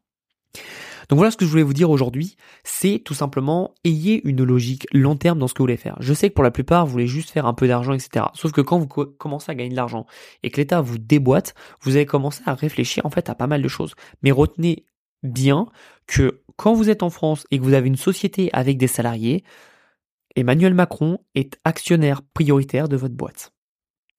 Donc 1.09 1.19
voilà 1.19 1.31
ce 1.31 1.37
que 1.37 1.45
je 1.45 1.51
voulais 1.51 1.63
vous 1.63 1.73
dire 1.73 1.91
aujourd'hui, 1.91 2.37
c'est 2.65 3.01
tout 3.05 3.15
simplement 3.15 3.75
ayez 3.85 4.27
une 4.27 4.43
logique 4.45 4.87
long 4.93 5.17
terme 5.17 5.39
dans 5.39 5.49
ce 5.49 5.55
que 5.55 5.59
vous 5.59 5.65
voulez 5.65 5.77
faire. 5.77 5.97
Je 6.01 6.15
sais 6.15 6.29
que 6.29 6.35
pour 6.35 6.45
la 6.45 6.51
plupart, 6.51 6.87
vous 6.87 6.93
voulez 6.93 7.07
juste 7.07 7.31
faire 7.31 7.47
un 7.47 7.55
peu 7.55 7.69
d'argent, 7.69 7.93
etc. 7.93 8.27
Sauf 8.35 8.53
que 8.53 8.61
quand 8.61 8.79
vous 8.79 8.87
commencez 8.87 9.51
à 9.51 9.55
gagner 9.55 9.71
de 9.71 9.77
l'argent 9.77 10.07
et 10.43 10.51
que 10.51 10.57
l'État 10.57 10.81
vous 10.81 10.99
déboîte, 10.99 11.55
vous 11.81 11.97
allez 11.97 12.07
commencer 12.07 12.43
à 12.47 12.55
réfléchir 12.55 13.05
en 13.07 13.11
fait 13.11 13.29
à 13.29 13.35
pas 13.35 13.47
mal 13.47 13.63
de 13.63 13.69
choses. 13.69 13.95
Mais 14.23 14.31
retenez 14.31 14.87
bien 15.23 15.67
que 16.07 16.43
quand 16.57 16.75
vous 16.75 16.91
êtes 16.91 17.03
en 17.03 17.11
France 17.11 17.47
et 17.51 17.59
que 17.59 17.65
vous 17.65 17.73
avez 17.73 17.89
une 17.89 17.97
société 17.97 18.51
avec 18.53 18.79
des 18.79 18.87
salariés, 18.87 19.45
Emmanuel 20.37 20.75
Macron 20.75 21.19
est 21.35 21.59
actionnaire 21.65 22.23
prioritaire 22.23 22.89
de 22.89 22.97
votre 22.97 23.15
boîte. 23.15 23.53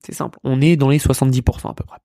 C'est 0.06 0.14
simple, 0.14 0.40
on 0.44 0.62
est 0.62 0.76
dans 0.76 0.90
les 0.90 1.00
70% 1.00 1.70
à 1.70 1.74
peu 1.74 1.84
près. 1.84 1.98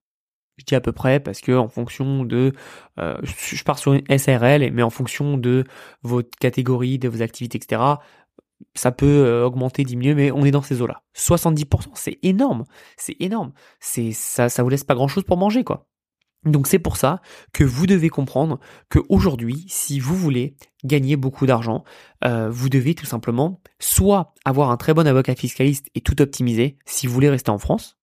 Je 0.60 0.64
dis 0.66 0.74
à 0.74 0.82
peu 0.82 0.92
près 0.92 1.20
parce 1.20 1.40
que 1.40 1.52
en 1.52 1.68
fonction 1.68 2.22
de, 2.22 2.52
euh, 2.98 3.16
je 3.24 3.64
pars 3.64 3.78
sur 3.78 3.94
une 3.94 4.18
SRL, 4.18 4.70
mais 4.72 4.82
en 4.82 4.90
fonction 4.90 5.38
de 5.38 5.64
votre 6.02 6.28
catégorie, 6.38 6.98
de 6.98 7.08
vos 7.08 7.22
activités, 7.22 7.56
etc., 7.56 7.80
ça 8.74 8.92
peut 8.92 9.06
euh, 9.06 9.46
augmenter, 9.46 9.84
diminuer, 9.84 10.14
mais 10.14 10.30
on 10.30 10.44
est 10.44 10.50
dans 10.50 10.60
ces 10.60 10.82
eaux-là. 10.82 11.02
70%, 11.16 11.92
c'est 11.94 12.18
énorme, 12.22 12.64
c'est 12.98 13.16
énorme. 13.20 13.52
C'est 13.80 14.12
ça, 14.12 14.50
ça 14.50 14.62
vous 14.62 14.68
laisse 14.68 14.84
pas 14.84 14.94
grand-chose 14.94 15.24
pour 15.24 15.38
manger, 15.38 15.64
quoi. 15.64 15.86
Donc 16.44 16.66
c'est 16.66 16.78
pour 16.78 16.98
ça 16.98 17.22
que 17.54 17.64
vous 17.64 17.86
devez 17.86 18.10
comprendre 18.10 18.60
que 18.90 18.98
aujourd'hui, 19.08 19.64
si 19.68 19.98
vous 19.98 20.14
voulez 20.14 20.56
gagner 20.84 21.16
beaucoup 21.16 21.46
d'argent, 21.46 21.84
euh, 22.24 22.50
vous 22.50 22.68
devez 22.68 22.94
tout 22.94 23.06
simplement 23.06 23.62
soit 23.78 24.34
avoir 24.44 24.70
un 24.70 24.76
très 24.76 24.92
bon 24.92 25.06
avocat 25.06 25.34
fiscaliste 25.34 25.88
et 25.94 26.02
tout 26.02 26.20
optimiser 26.20 26.76
si 26.84 27.06
vous 27.06 27.14
voulez 27.14 27.30
rester 27.30 27.50
en 27.50 27.58
France, 27.58 27.99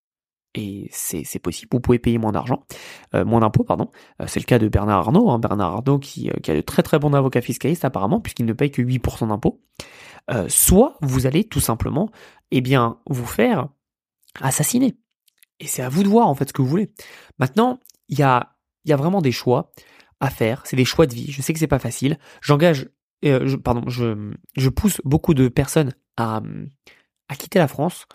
et 0.54 0.88
c'est 0.92 1.40
possible, 1.40 1.70
vous 1.72 1.80
pouvez 1.80 2.00
payer 2.00 2.18
moins 2.18 2.32
d'argent, 2.32 2.66
euh, 3.14 3.24
moins 3.26 3.42
d'impôts, 3.42 3.64
pardon. 3.64 3.92
Euh, 4.22 4.26
c'est 4.28 4.40
le 4.40 4.46
cas 4.46 4.60
de 4.60 4.68
Bernard 4.68 5.00
Arnault, 5.00 5.30
hein, 5.30 5.40
Bernard 5.40 5.74
Arnault 5.74 6.00
qui, 6.00 6.30
euh, 6.30 6.34
qui, 6.42 6.52
a 6.52 6.56
de 6.56 6.62
très 6.62 6.82
très 6.84 7.00
bons 7.00 7.14
avocats 7.14 7.42
fiscalistes 7.42 7.86
apparemment, 7.86 8.20
puisqu'il 8.20 8.46
ne 8.46 8.54
paye 8.54 8.72
que 8.72 8.82
8% 8.82 9.28
d'impôts. 9.28 9.62
soit 10.48 10.98
vous 11.02 11.26
allez 11.26 11.44
tout 11.44 11.60
simplement, 11.60 12.10
eh 12.52 12.62
bien, 12.62 13.00
vous 13.08 13.26
faire 13.26 13.70
assassiner. 14.42 14.98
Et 15.60 15.68
c'est 15.68 15.84
à 15.84 15.90
vous 15.90 16.04
de 16.04 16.08
voir 16.08 16.28
en 16.28 16.36
fait 16.36 16.50
ce 16.50 16.54
que 16.54 16.62
vous 16.62 16.68
voulez. 16.68 16.92
Maintenant, 17.40 17.80
il 18.10 18.20
y 18.20 18.24
a, 18.24 18.56
y 18.86 18.94
a 18.94 18.96
vraiment 18.96 19.22
des 19.22 19.32
choix 19.32 19.72
à 20.20 20.30
faire, 20.30 20.62
c'est 20.66 20.76
des 20.76 20.86
choix 20.86 21.06
de 21.06 21.14
vie. 21.14 21.32
Je 21.32 21.42
sais 21.42 21.54
que 21.54 21.60
c'est 21.60 21.68
pas 21.68 21.80
facile. 21.80 22.18
J'engage, 22.42 22.90
je, 23.22 23.56
pardon, 23.56 23.88
je, 23.90 24.34
je 24.56 24.70
pousse 24.70 25.02
beaucoup 25.04 25.34
de 25.34 25.48
personnes 25.48 25.94
à, 26.18 26.42
à 27.30 27.36
quitter 27.36 27.60
la 27.60 27.68
France 27.68 28.06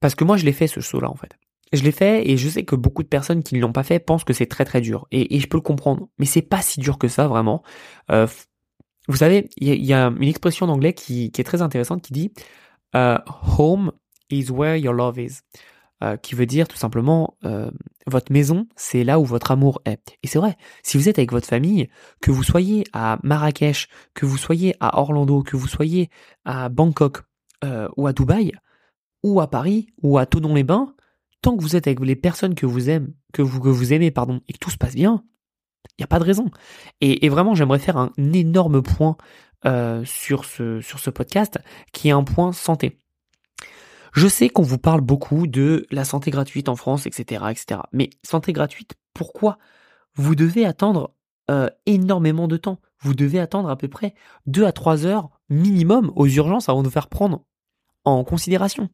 parce 0.00 0.14
que 0.14 0.24
moi 0.24 0.36
je 0.36 0.44
l'ai 0.44 0.52
fait 0.52 0.66
ce 0.66 0.80
saut-là 0.80 1.10
en 1.10 1.16
fait. 1.16 1.38
Je 1.74 1.82
l'ai 1.82 1.92
fait 1.92 2.28
et 2.28 2.36
je 2.36 2.48
sais 2.48 2.64
que 2.64 2.76
beaucoup 2.76 3.02
de 3.02 3.08
personnes 3.08 3.42
qui 3.42 3.56
ne 3.56 3.60
l'ont 3.60 3.72
pas 3.72 3.82
fait 3.82 3.98
pensent 3.98 4.24
que 4.24 4.32
c'est 4.32 4.46
très 4.46 4.64
très 4.64 4.80
dur. 4.80 5.06
Et, 5.10 5.40
je 5.40 5.46
peux 5.48 5.56
le 5.56 5.62
comprendre. 5.62 6.08
Mais 6.18 6.26
c'est 6.26 6.42
pas 6.42 6.62
si 6.62 6.78
dur 6.78 6.98
que 6.98 7.08
ça 7.08 7.26
vraiment. 7.26 7.62
Euh, 8.10 8.26
vous 9.08 9.16
savez, 9.16 9.48
il 9.56 9.84
y, 9.84 9.92
a 9.92 10.06
une 10.06 10.28
expression 10.28 10.66
d'anglais 10.66 10.94
qui, 10.94 11.26
est 11.26 11.44
très 11.44 11.62
intéressante 11.62 12.02
qui 12.02 12.12
dit 12.12 12.32
euh, 12.94 13.18
Home 13.58 13.92
is 14.30 14.50
where 14.50 14.76
your 14.76 14.94
love 14.94 15.18
is. 15.18 15.40
Euh, 16.02 16.16
qui 16.16 16.34
veut 16.34 16.46
dire 16.46 16.68
tout 16.68 16.76
simplement 16.76 17.36
votre 18.06 18.32
maison, 18.32 18.66
c'est 18.76 19.04
là 19.04 19.18
où 19.18 19.24
votre 19.24 19.50
amour 19.50 19.80
est. 19.84 20.16
Et 20.22 20.26
c'est 20.26 20.38
vrai, 20.38 20.56
si 20.82 20.96
vous 20.98 21.08
êtes 21.08 21.18
avec 21.18 21.32
votre 21.32 21.46
famille, 21.46 21.88
que 22.20 22.30
vous 22.30 22.42
soyez 22.42 22.84
à 22.92 23.18
Marrakech, 23.22 23.88
que 24.12 24.26
vous 24.26 24.36
soyez 24.36 24.76
à 24.80 24.98
Orlando, 24.98 25.42
que 25.42 25.56
vous 25.56 25.68
soyez 25.68 26.10
à 26.44 26.68
Bangkok 26.68 27.22
ou 27.96 28.06
à 28.06 28.12
Dubaï, 28.12 28.52
ou 29.22 29.40
à 29.40 29.48
Paris, 29.48 29.86
ou 30.02 30.18
à 30.18 30.26
Tonon-les-Bains, 30.26 30.94
tant 31.44 31.58
que 31.58 31.62
vous 31.62 31.76
êtes 31.76 31.86
avec 31.86 32.00
les 32.00 32.16
personnes 32.16 32.54
que 32.54 32.64
vous 32.64 32.88
aimez, 32.88 33.08
que 33.34 33.42
vous, 33.42 33.92
aimez, 33.92 34.10
pardon, 34.10 34.40
et 34.48 34.54
que 34.54 34.58
tout 34.58 34.70
se 34.70 34.78
passe 34.78 34.94
bien, 34.94 35.22
il 35.90 36.00
n'y 36.00 36.04
a 36.04 36.06
pas 36.06 36.18
de 36.18 36.24
raison. 36.24 36.50
Et, 37.02 37.28
vraiment, 37.28 37.54
j'aimerais 37.54 37.78
faire 37.78 37.98
un 37.98 38.12
énorme 38.16 38.82
point 38.82 39.18
euh, 39.66 40.02
sur, 40.06 40.46
ce, 40.46 40.80
sur 40.80 41.00
ce 41.00 41.10
podcast, 41.10 41.58
qui 41.92 42.08
est 42.08 42.12
un 42.12 42.24
point 42.24 42.52
santé. 42.52 42.98
Je 44.14 44.26
sais 44.26 44.48
qu'on 44.48 44.62
vous 44.62 44.78
parle 44.78 45.02
beaucoup 45.02 45.46
de 45.46 45.86
la 45.90 46.06
santé 46.06 46.30
gratuite 46.30 46.70
en 46.70 46.76
France, 46.76 47.04
etc., 47.04 47.44
etc. 47.50 47.82
Mais 47.92 48.08
santé 48.22 48.54
gratuite, 48.54 48.94
pourquoi 49.12 49.58
Vous 50.14 50.34
devez 50.34 50.64
attendre 50.64 51.14
euh, 51.50 51.68
énormément 51.84 52.48
de 52.48 52.56
temps? 52.56 52.80
Vous 53.00 53.12
devez 53.12 53.38
attendre 53.38 53.68
à 53.68 53.76
peu 53.76 53.88
près 53.88 54.14
2 54.46 54.64
à 54.64 54.72
3 54.72 55.04
heures 55.04 55.28
minimum 55.50 56.10
aux 56.16 56.26
urgences 56.26 56.70
avant 56.70 56.80
de 56.80 56.86
vous 56.86 56.92
faire 56.92 57.08
prendre 57.08 57.44
en 58.06 58.24
considération. 58.24 58.88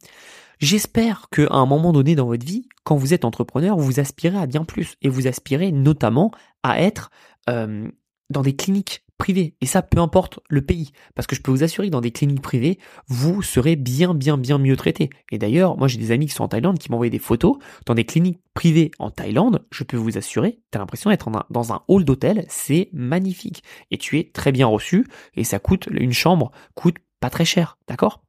J'espère 0.61 1.29
qu'à 1.31 1.47
un 1.51 1.65
moment 1.65 1.93
donné 1.93 2.15
dans 2.15 2.27
votre 2.27 2.45
vie, 2.45 2.69
quand 2.85 2.97
vous 2.97 3.15
êtes 3.15 3.25
entrepreneur, 3.25 3.79
vous 3.79 3.99
aspirez 3.99 4.37
à 4.37 4.47
bien 4.47 4.65
plus 4.65 4.97
et 5.01 5.09
vous 5.09 5.27
aspirez 5.27 5.73
notamment 5.73 6.31
à 6.63 6.83
être 6.83 7.11
dans 7.47 8.43
des 8.43 8.55
cliniques 8.55 9.05
privées. 9.17 9.55
Et 9.61 9.67
ça, 9.67 9.83
peu 9.83 9.99
importe 10.01 10.41
le 10.49 10.63
pays. 10.63 10.93
Parce 11.15 11.27
que 11.27 11.35
je 11.35 11.41
peux 11.41 11.51
vous 11.51 11.63
assurer 11.63 11.89
que 11.89 11.93
dans 11.93 12.01
des 12.03 12.11
cliniques 12.11 12.43
privées, 12.43 12.79
vous 13.07 13.43
serez 13.43 13.77
bien, 13.77 14.15
bien, 14.15 14.39
bien 14.39 14.59
mieux 14.59 14.77
traité. 14.77 15.11
Et 15.33 15.39
d'ailleurs, 15.39 15.79
moi 15.79 15.89
j'ai 15.89 15.99
des 15.99 16.11
amis 16.11 16.27
qui 16.27 16.35
sont 16.35 16.45
en 16.45 16.49
Thaïlande 16.49 16.79
qui 16.79 16.91
m'envoient 16.91 17.09
des 17.09 17.19
photos 17.19 17.57
dans 17.87 17.95
des 17.95 18.05
cliniques 18.05 18.41
privées 18.55 18.91
en 18.99 19.11
Thaïlande. 19.11 19.65
Je 19.73 19.85
peux 19.85 19.97
vous 19.97 20.19
assurer, 20.19 20.61
tu 20.71 20.77
as 20.77 20.79
l'impression 20.79 21.09
d'être 21.09 21.31
dans 21.49 21.73
un 21.73 21.83
hall 21.89 22.05
d'hôtel. 22.05 22.45
C'est 22.49 22.91
magnifique. 22.93 23.63
Et 23.91 23.97
tu 23.97 24.19
es 24.19 24.25
très 24.25 24.53
bien 24.53 24.67
reçu. 24.67 25.07
Et 25.35 25.45
ça 25.45 25.59
coûte, 25.59 25.89
une 25.91 26.13
chambre 26.13 26.51
coûte 26.75 26.97
pas 27.19 27.31
très 27.31 27.47
cher. 27.47 27.79
D'accord? 27.89 28.23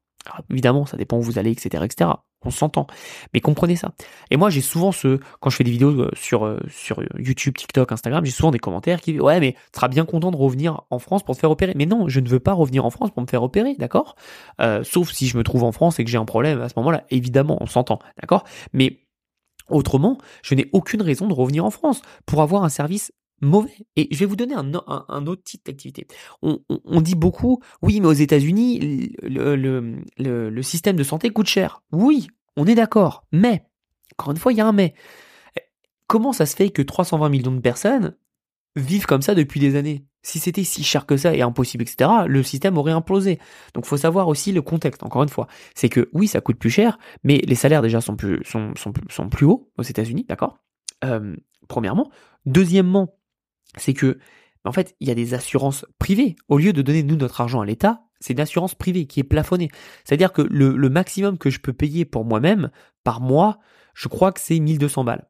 Évidemment, 0.50 0.86
ça 0.86 0.98
dépend 0.98 1.18
où 1.18 1.22
vous 1.22 1.40
allez, 1.40 1.52
etc., 1.52 1.84
etc 1.84 2.12
on 2.44 2.50
s'entend. 2.50 2.88
Mais 3.34 3.40
comprenez 3.40 3.76
ça. 3.76 3.92
Et 4.30 4.38
moi, 4.38 4.50
j'ai 4.50 4.62
souvent 4.62 4.92
ce, 4.92 5.20
quand 5.40 5.50
je 5.50 5.56
fais 5.58 5.64
des 5.64 5.72
vidéos 5.72 5.92
euh, 5.92 6.10
sur, 6.14 6.46
euh, 6.46 6.60
sur 6.70 7.02
YouTube, 7.18 7.56
TikTok, 7.56 7.92
Instagram, 7.92 8.26
j'ai 8.26 8.32
souvent 8.32 8.52
des 8.52 8.60
commentaires 8.60 9.02
qui 9.02 9.20
ouais, 9.20 9.40
mais 9.40 9.54
tu 9.54 9.60
seras 9.76 9.88
bien 9.88 10.06
content 10.06 10.32
de 10.32 10.38
revenir 10.38 10.82
en 10.90 11.00
France 11.00 11.24
pour 11.24 11.36
te 11.36 11.40
faire 11.40 11.52
opérer. 11.52 11.74
Mais 11.76 11.86
non, 11.86 12.08
je 12.08 12.20
ne 12.20 12.28
veux 12.28 12.40
pas 12.40 12.54
revenir 12.54 12.86
en 12.86 12.90
France 12.90 13.12
pour 13.12 13.22
me 13.22 13.28
faire 13.28 13.44
opérer, 13.44 13.76
d'accord? 13.78 14.16
Euh, 14.60 14.84
sauf 14.84 15.12
si 15.12 15.28
je 15.28 15.38
me 15.38 15.44
trouve 15.44 15.64
en 15.64 15.72
France 15.72 16.00
et 16.00 16.04
que 16.04 16.10
j'ai 16.10 16.18
un 16.18 16.26
problème 16.26 16.62
à 16.62 16.70
ce 16.70 16.74
moment-là. 16.78 17.04
Évidemment, 17.10 17.58
on 17.62 17.68
s'entend, 17.68 18.00
d'accord? 18.20 18.44
Mais 18.74 19.00
autrement, 19.70 20.18
je 20.42 20.56
n'ai 20.56 20.70
aucune 20.74 21.02
raison 21.02 21.28
de 21.28 21.34
revenir 21.34 21.64
en 21.64 21.72
France 21.72 22.02
pour 22.26 22.42
avoir 22.42 22.64
un 22.64 22.70
service 22.70 23.12
mauvais. 23.42 23.86
Et 23.96 24.08
je 24.12 24.18
vais 24.20 24.26
vous 24.26 24.36
donner 24.36 24.56
un, 24.56 25.26
autre 25.28 25.44
type 25.44 25.66
d'activité. 25.66 26.08
On, 26.42 26.60
on, 26.70 27.02
dit 27.02 27.16
beaucoup, 27.16 27.62
oui, 27.82 28.00
mais 28.00 28.08
aux 28.08 28.14
États-Unis, 28.14 29.14
le, 29.22 29.56
le, 30.18 30.62
système 30.62 30.96
de 30.96 31.04
santé 31.04 31.30
coûte 31.30 31.48
cher. 31.48 31.84
Oui, 31.92 32.28
on 32.56 32.66
est 32.66 32.76
d'accord. 32.76 33.26
Mais, 33.32 33.64
encore 34.14 34.32
une 34.32 34.38
fois, 34.38 34.54
il 34.54 34.58
y 34.58 34.62
a 34.62 34.68
un 34.68 34.74
mais. 34.74 34.94
Comment 36.08 36.34
ça 36.34 36.46
se 36.46 36.58
fait 36.58 36.72
que 36.72 36.82
320 36.82 37.30
millions 37.30 37.54
de 37.54 37.62
personnes 37.62 38.18
vivent 38.76 39.06
comme 39.06 39.22
ça 39.22 39.34
depuis 39.34 39.62
des 39.62 39.78
années? 39.78 40.06
Si 40.24 40.40
c'était 40.40 40.66
si 40.66 40.84
cher 40.84 41.06
que 41.06 41.16
ça 41.18 41.34
et 41.34 41.42
impossible, 41.42 41.84
etc., 41.84 42.12
le 42.28 42.44
système 42.44 42.78
aurait 42.78 42.92
implosé. 42.92 43.40
Donc, 43.74 43.86
faut 43.86 43.98
savoir 43.98 44.28
aussi 44.28 44.52
le 44.52 44.62
contexte. 44.62 45.04
Encore 45.04 45.24
une 45.24 45.30
fois, 45.30 45.48
c'est 45.74 45.90
que 45.90 46.10
oui, 46.14 46.28
ça 46.28 46.42
coûte 46.42 46.58
plus 46.58 46.70
cher, 46.70 47.00
mais 47.24 47.38
les 47.38 47.56
salaires 47.56 47.82
déjà 47.82 48.02
sont 48.02 48.18
plus 48.18 48.44
sont 48.44 48.74
sont, 48.76 48.94
sont 49.10 49.30
plus 49.30 49.46
hauts 49.46 49.72
aux 49.78 49.84
États-Unis, 49.84 50.26
d'accord? 50.28 50.58
Euh, 51.06 51.36
Premièrement. 51.72 52.12
Deuxièmement, 52.46 53.16
c'est 53.78 53.94
que, 53.94 54.20
en 54.66 54.72
fait, 54.72 54.96
il 55.00 55.08
y 55.08 55.12
a 55.12 55.16
des 55.16 55.34
assurances 55.34 55.86
privées. 56.00 56.36
Au 56.48 56.58
lieu 56.58 56.74
de 56.74 56.82
donner 56.82 57.04
nous 57.04 57.16
notre 57.16 57.42
argent 57.42 57.62
à 57.62 57.66
l'État, 57.66 58.04
c'est 58.20 58.34
une 58.34 58.40
assurance 58.40 58.76
privée 58.76 59.08
qui 59.08 59.20
est 59.20 59.24
plafonnée. 59.24 59.70
C'est-à-dire 60.06 60.32
que 60.32 60.44
le, 60.44 60.76
le, 60.76 60.90
maximum 60.90 61.38
que 61.38 61.50
je 61.50 61.60
peux 61.60 61.74
payer 61.74 62.06
pour 62.06 62.24
moi-même 62.24 62.70
par 63.04 63.20
mois, 63.20 63.60
je 63.94 64.08
crois 64.08 64.32
que 64.32 64.40
c'est 64.40 64.60
1200 64.60 65.04
balles 65.04 65.28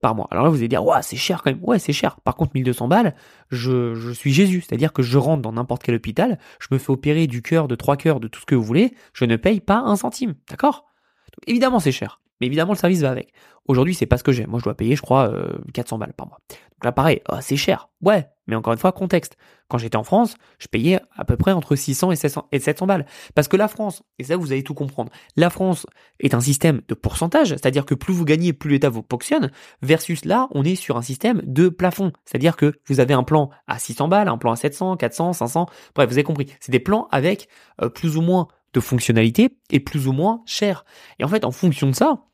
par 0.00 0.14
mois. 0.14 0.28
Alors 0.30 0.44
là, 0.44 0.50
vous 0.50 0.56
allez 0.56 0.68
dire, 0.68 0.84
ouais, 0.84 1.02
c'est 1.02 1.16
cher 1.16 1.42
quand 1.42 1.50
même. 1.50 1.62
Ouais, 1.62 1.78
c'est 1.78 1.94
cher. 1.94 2.20
Par 2.20 2.36
contre, 2.36 2.52
1200 2.54 2.88
balles, 2.88 3.14
je, 3.50 3.94
je 3.94 4.10
suis 4.10 4.32
Jésus. 4.32 4.60
C'est-à-dire 4.60 4.92
que 4.92 5.02
je 5.02 5.16
rentre 5.16 5.42
dans 5.42 5.52
n'importe 5.52 5.82
quel 5.82 5.94
hôpital, 5.94 6.38
je 6.60 6.68
me 6.70 6.78
fais 6.78 6.90
opérer 6.90 7.26
du 7.26 7.40
cœur, 7.40 7.68
de 7.68 7.74
trois 7.74 7.96
cœurs, 7.96 8.20
de 8.20 8.28
tout 8.28 8.40
ce 8.40 8.46
que 8.46 8.54
vous 8.54 8.62
voulez, 8.62 8.94
je 9.14 9.24
ne 9.24 9.36
paye 9.36 9.60
pas 9.60 9.78
un 9.78 9.96
centime. 9.96 10.34
D'accord? 10.50 10.84
Évidemment, 11.46 11.80
c'est 11.80 11.92
cher. 11.92 12.20
Mais 12.40 12.46
évidemment, 12.46 12.72
le 12.72 12.78
service 12.78 13.00
va 13.00 13.10
avec. 13.10 13.32
Aujourd'hui, 13.66 13.94
c'est 13.94 14.06
pas 14.06 14.18
ce 14.18 14.24
que 14.24 14.32
j'ai. 14.32 14.46
Moi, 14.46 14.58
je 14.58 14.64
dois 14.64 14.74
payer, 14.74 14.96
je 14.96 15.02
crois, 15.02 15.32
400 15.72 15.96
euh, 15.96 15.98
balles 15.98 16.12
par 16.12 16.28
mois. 16.28 16.38
Donc 16.48 16.84
là, 16.84 16.92
pareil, 16.92 17.22
oh, 17.30 17.36
c'est 17.40 17.56
cher. 17.56 17.88
Ouais, 18.02 18.28
mais 18.46 18.54
encore 18.54 18.72
une 18.72 18.78
fois, 18.78 18.92
contexte. 18.92 19.36
Quand 19.68 19.78
j'étais 19.78 19.96
en 19.96 20.04
France, 20.04 20.36
je 20.58 20.68
payais 20.68 21.00
à 21.16 21.24
peu 21.24 21.36
près 21.36 21.50
entre 21.50 21.74
600 21.74 22.12
et 22.12 22.16
700, 22.16 22.48
et 22.52 22.60
700 22.60 22.86
balles. 22.86 23.06
Parce 23.34 23.48
que 23.48 23.56
la 23.56 23.66
France, 23.66 24.02
et 24.18 24.24
ça, 24.24 24.36
vous 24.36 24.52
allez 24.52 24.62
tout 24.62 24.74
comprendre, 24.74 25.10
la 25.36 25.50
France 25.50 25.86
est 26.20 26.34
un 26.34 26.40
système 26.40 26.82
de 26.86 26.94
pourcentage, 26.94 27.48
c'est-à-dire 27.48 27.84
que 27.84 27.94
plus 27.94 28.14
vous 28.14 28.24
gagnez, 28.24 28.52
plus 28.52 28.70
l'État 28.70 28.90
vous 28.90 29.02
ponctionne, 29.02 29.50
versus 29.82 30.24
là, 30.24 30.48
on 30.52 30.62
est 30.62 30.76
sur 30.76 30.96
un 30.96 31.02
système 31.02 31.42
de 31.44 31.68
plafond. 31.68 32.12
C'est-à-dire 32.24 32.56
que 32.56 32.74
vous 32.86 33.00
avez 33.00 33.14
un 33.14 33.24
plan 33.24 33.50
à 33.66 33.78
600 33.78 34.06
balles, 34.06 34.28
un 34.28 34.38
plan 34.38 34.52
à 34.52 34.56
700, 34.56 34.96
400, 34.96 35.32
500, 35.32 35.66
bref, 35.94 36.08
vous 36.08 36.14
avez 36.14 36.22
compris. 36.22 36.46
C'est 36.60 36.72
des 36.72 36.78
plans 36.78 37.08
avec 37.10 37.48
euh, 37.82 37.88
plus 37.88 38.16
ou 38.16 38.22
moins 38.22 38.46
de 38.76 38.80
fonctionnalités 38.80 39.56
et 39.70 39.80
plus 39.80 40.06
ou 40.06 40.12
moins 40.12 40.42
cher. 40.44 40.84
Et 41.18 41.24
en 41.24 41.28
fait, 41.28 41.44
en 41.44 41.50
fonction 41.50 41.88
de 41.88 41.94
ça, 41.94 42.26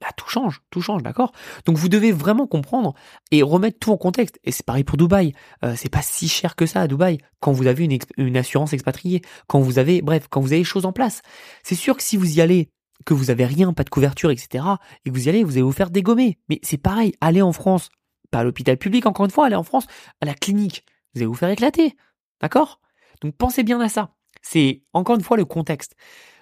bah, 0.00 0.08
tout 0.16 0.28
change, 0.28 0.60
tout 0.70 0.80
change, 0.80 1.02
d'accord? 1.02 1.32
Donc 1.66 1.76
vous 1.76 1.88
devez 1.88 2.10
vraiment 2.10 2.48
comprendre 2.48 2.94
et 3.30 3.42
remettre 3.42 3.78
tout 3.78 3.92
en 3.92 3.96
contexte. 3.96 4.40
Et 4.42 4.50
c'est 4.50 4.66
pareil 4.66 4.82
pour 4.82 4.98
Dubaï. 4.98 5.32
Euh, 5.64 5.74
c'est 5.76 5.88
pas 5.88 6.02
si 6.02 6.28
cher 6.28 6.56
que 6.56 6.66
ça 6.66 6.80
à 6.80 6.88
Dubaï 6.88 7.18
quand 7.40 7.52
vous 7.52 7.68
avez 7.68 7.84
une, 7.84 7.98
une 8.16 8.36
assurance 8.36 8.72
expatriée, 8.72 9.22
quand 9.46 9.60
vous 9.60 9.78
avez, 9.78 10.02
bref, 10.02 10.26
quand 10.28 10.40
vous 10.40 10.48
avez 10.48 10.58
les 10.58 10.64
choses 10.64 10.84
en 10.84 10.92
place. 10.92 11.22
C'est 11.62 11.76
sûr 11.76 11.96
que 11.96 12.02
si 12.02 12.16
vous 12.16 12.38
y 12.38 12.40
allez, 12.40 12.70
que 13.06 13.14
vous 13.14 13.30
avez 13.30 13.46
rien, 13.46 13.72
pas 13.72 13.84
de 13.84 13.90
couverture, 13.90 14.30
etc., 14.32 14.64
et 15.04 15.10
que 15.10 15.14
vous 15.14 15.26
y 15.26 15.28
allez, 15.28 15.44
vous 15.44 15.52
allez 15.52 15.62
vous 15.62 15.72
faire 15.72 15.90
dégommer. 15.90 16.38
Mais 16.48 16.58
c'est 16.62 16.78
pareil, 16.78 17.14
allez 17.20 17.42
en 17.42 17.52
France, 17.52 17.90
pas 18.32 18.40
à 18.40 18.44
l'hôpital 18.44 18.76
public, 18.78 19.06
encore 19.06 19.26
une 19.26 19.30
fois, 19.30 19.46
allez 19.46 19.56
en 19.56 19.62
France, 19.62 19.86
à 20.20 20.26
la 20.26 20.34
clinique, 20.34 20.84
vous 21.14 21.20
allez 21.20 21.26
vous 21.26 21.34
faire 21.34 21.50
éclater, 21.50 21.96
d'accord? 22.40 22.80
Donc 23.20 23.36
pensez 23.36 23.62
bien 23.62 23.80
à 23.80 23.88
ça. 23.88 24.14
C'est 24.44 24.82
encore 24.92 25.16
une 25.16 25.22
fois 25.22 25.36
le 25.36 25.44
contexte. 25.46 25.96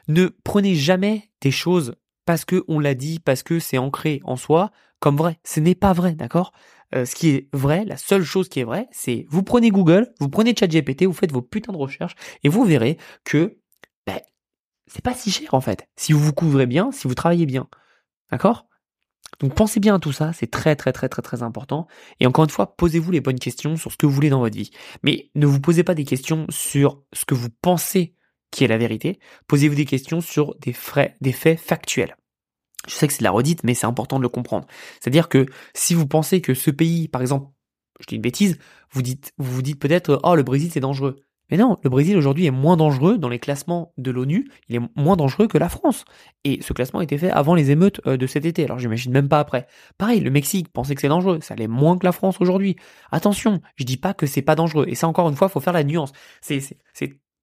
Ne 0.09 0.27
prenez 0.45 0.75
jamais 0.75 1.31
des 1.41 1.53
choses 1.53 1.95
parce 2.27 2.45
que 2.45 2.65
on 2.69 2.81
l'a 2.81 2.95
dit, 2.95 3.21
parce 3.21 3.43
que 3.43 3.59
c'est 3.61 3.79
ancré 3.79 4.21
en 4.25 4.37
soi 4.37 4.71
comme 5.01 5.17
vrai. 5.17 5.39
Ce 5.45 5.61
n'est 5.61 5.75
pas 5.75 5.93
vrai, 5.93 6.15
d'accord? 6.15 6.53
Euh, 6.95 7.05
Ce 7.07 7.15
qui 7.15 7.31
est 7.31 7.49
vrai, 7.53 7.85
la 7.85 7.97
seule 7.97 8.25
chose 8.25 8.49
qui 8.49 8.61
est 8.61 8.65
vraie, 8.65 8.89
c'est 8.93 9.27
vous 9.31 9.43
prenez 9.43 9.71
Google, 9.71 10.13
vous 10.21 10.29
prenez 10.29 10.55
ChatGPT, 10.59 11.05
vous 11.05 11.13
faites 11.13 11.33
vos 11.33 11.43
putains 11.43 11.73
de 11.73 11.79
recherches 11.79 12.15
et 12.45 12.49
vous 12.49 12.65
verrez 12.65 12.99
que 13.25 13.59
ben, 14.07 14.21
c'est 14.89 15.03
pas 15.05 15.15
si 15.15 15.31
cher 15.31 15.55
en 15.55 15.61
fait. 15.61 15.89
Si 15.97 16.13
vous 16.13 16.21
vous 16.21 16.33
couvrez 16.35 16.67
bien, 16.67 16.93
si 16.93 17.09
vous 17.09 17.15
travaillez 17.15 17.47
bien, 17.47 17.69
d'accord? 18.31 18.67
Donc 19.41 19.55
pensez 19.55 19.81
bien 19.81 19.97
à 19.97 19.99
tout 19.99 20.13
ça, 20.13 20.33
c'est 20.33 20.51
très 20.51 20.77
très 20.77 20.93
très 20.93 21.09
très 21.09 21.23
très 21.23 21.43
important. 21.43 21.87
Et 22.21 22.27
encore 22.27 22.45
une 22.45 22.51
fois, 22.51 22.77
posez-vous 22.77 23.11
les 23.11 23.21
bonnes 23.21 23.39
questions 23.39 23.77
sur 23.77 23.91
ce 23.91 23.97
que 23.97 24.07
vous 24.07 24.13
voulez 24.13 24.31
dans 24.31 24.41
votre 24.41 24.57
vie. 24.57 24.71
Mais 25.03 25.31
ne 25.35 25.47
vous 25.47 25.61
posez 25.61 25.83
pas 25.83 25.95
des 25.95 26.05
questions 26.05 26.47
sur 26.49 27.03
ce 27.13 27.25
que 27.25 27.35
vous 27.35 27.49
pensez 27.61 28.15
qui 28.53 28.63
est 28.63 28.69
la 28.69 28.79
vérité. 28.79 29.19
Posez-vous 29.49 29.75
des 29.75 29.85
questions 29.85 30.21
sur 30.21 30.55
des, 30.61 30.73
frais, 30.73 31.17
des 31.21 31.33
faits 31.33 31.59
factuels. 31.59 32.17
Je 32.87 32.95
sais 32.95 33.07
que 33.07 33.13
c'est 33.13 33.21
de 33.21 33.25
la 33.25 33.31
redite, 33.31 33.65
mais 33.65 33.75
c'est 33.75 33.87
important 33.87 34.19
de 34.19 34.23
le 34.23 34.29
comprendre. 34.29 34.67
C'est-à-dire 35.01 35.29
que 35.29 35.47
si 35.75 35.95
vous 35.95 36.07
pensez 36.07 36.41
que 36.41 36.55
ce 36.55 36.71
pays, 36.71 37.09
par 37.09 37.23
exemple, 37.23 37.49
je 38.01 38.07
dis 38.07 38.17
une 38.17 38.23
bêtise, 38.23 38.59
vous 38.91 39.03
dites, 39.03 39.33
vous 39.39 39.53
vous 39.53 39.63
dites 39.63 39.81
peut-être, 39.81 40.21
oh, 40.23 40.35
le 40.35 40.43
Brésil 40.43 40.71
c'est 40.73 40.81
dangereux. 40.81 41.17
Mais 41.53 41.59
non, 41.59 41.79
le 41.83 41.91
Brésil 41.91 42.17
aujourd'hui 42.17 42.47
est 42.47 42.51
moins 42.51 42.79
dangereux 42.79 43.19
dans 43.19 43.29
les 43.29 43.39
classements 43.39 43.93
de 43.99 44.11
l'ONU, 44.11 44.51
il 44.71 44.77
est 44.77 44.81
moins 44.97 45.17
dangereux 45.17 45.49
que 45.49 45.59
la 45.59 45.69
France. 45.69 46.07
Et 46.45 46.63
ce 46.63 46.73
classement 46.73 47.01
a 47.01 47.05
été 47.05 47.19
fait 47.19 47.31
avant 47.31 47.55
les 47.55 47.71
émeutes 47.71 48.01
euh, 48.07 48.17
de 48.17 48.27
cet 48.27 48.47
été, 48.47 48.65
alors 48.65 48.79
j'imagine 48.79 49.13
même 49.13 49.29
pas 49.29 49.39
après. 49.39 49.67
Pareil, 49.99 50.21
le 50.21 50.31
Mexique 50.31 50.73
pensait 50.73 50.95
que 50.95 51.03
c'est 51.03 51.09
dangereux, 51.09 51.41
ça 51.43 51.55
l'est 51.55 51.69
moins 51.69 51.99
que 51.99 52.07
la 52.07 52.13
France 52.13 52.39
aujourd'hui. 52.41 52.77
Attention, 53.11 53.61
je 53.77 53.85
dis 53.85 53.99
pas 53.99 54.15
que 54.15 54.25
c'est 54.25 54.41
pas 54.41 54.55
dangereux, 54.55 54.87
et 54.89 54.95
ça 54.95 55.07
encore 55.07 55.29
une 55.29 55.37
fois, 55.37 55.51
faut 55.51 55.61
faire 55.61 55.75
la 55.75 55.85
nuance. 55.85 56.13
C'est, 56.41 56.63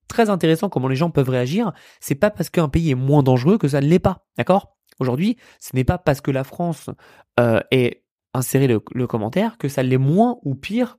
très 0.07 0.31
intéressant 0.31 0.69
comment 0.69 0.87
les 0.87 0.95
gens 0.95 1.11
peuvent 1.11 1.29
réagir, 1.29 1.71
c'est 1.99 2.15
pas 2.15 2.31
parce 2.31 2.49
qu'un 2.49 2.67
pays 2.67 2.89
est 2.89 2.95
moins 2.95 3.21
dangereux 3.21 3.59
que 3.59 3.67
ça 3.67 3.79
ne 3.79 3.85
l'est 3.85 3.99
pas, 3.99 4.25
d'accord? 4.39 4.75
Aujourd'hui, 4.97 5.37
ce 5.59 5.75
n'est 5.75 5.83
pas 5.83 5.99
parce 5.99 6.19
que 6.19 6.31
la 6.31 6.43
France 6.43 6.89
euh, 7.39 7.59
est 7.69 8.01
inséré 8.33 8.67
le, 8.67 9.07
commentaire 9.07 9.57
que 9.57 9.67
ça 9.67 9.83
l'est 9.83 9.97
moins 9.97 10.37
ou 10.43 10.55
pire 10.55 10.97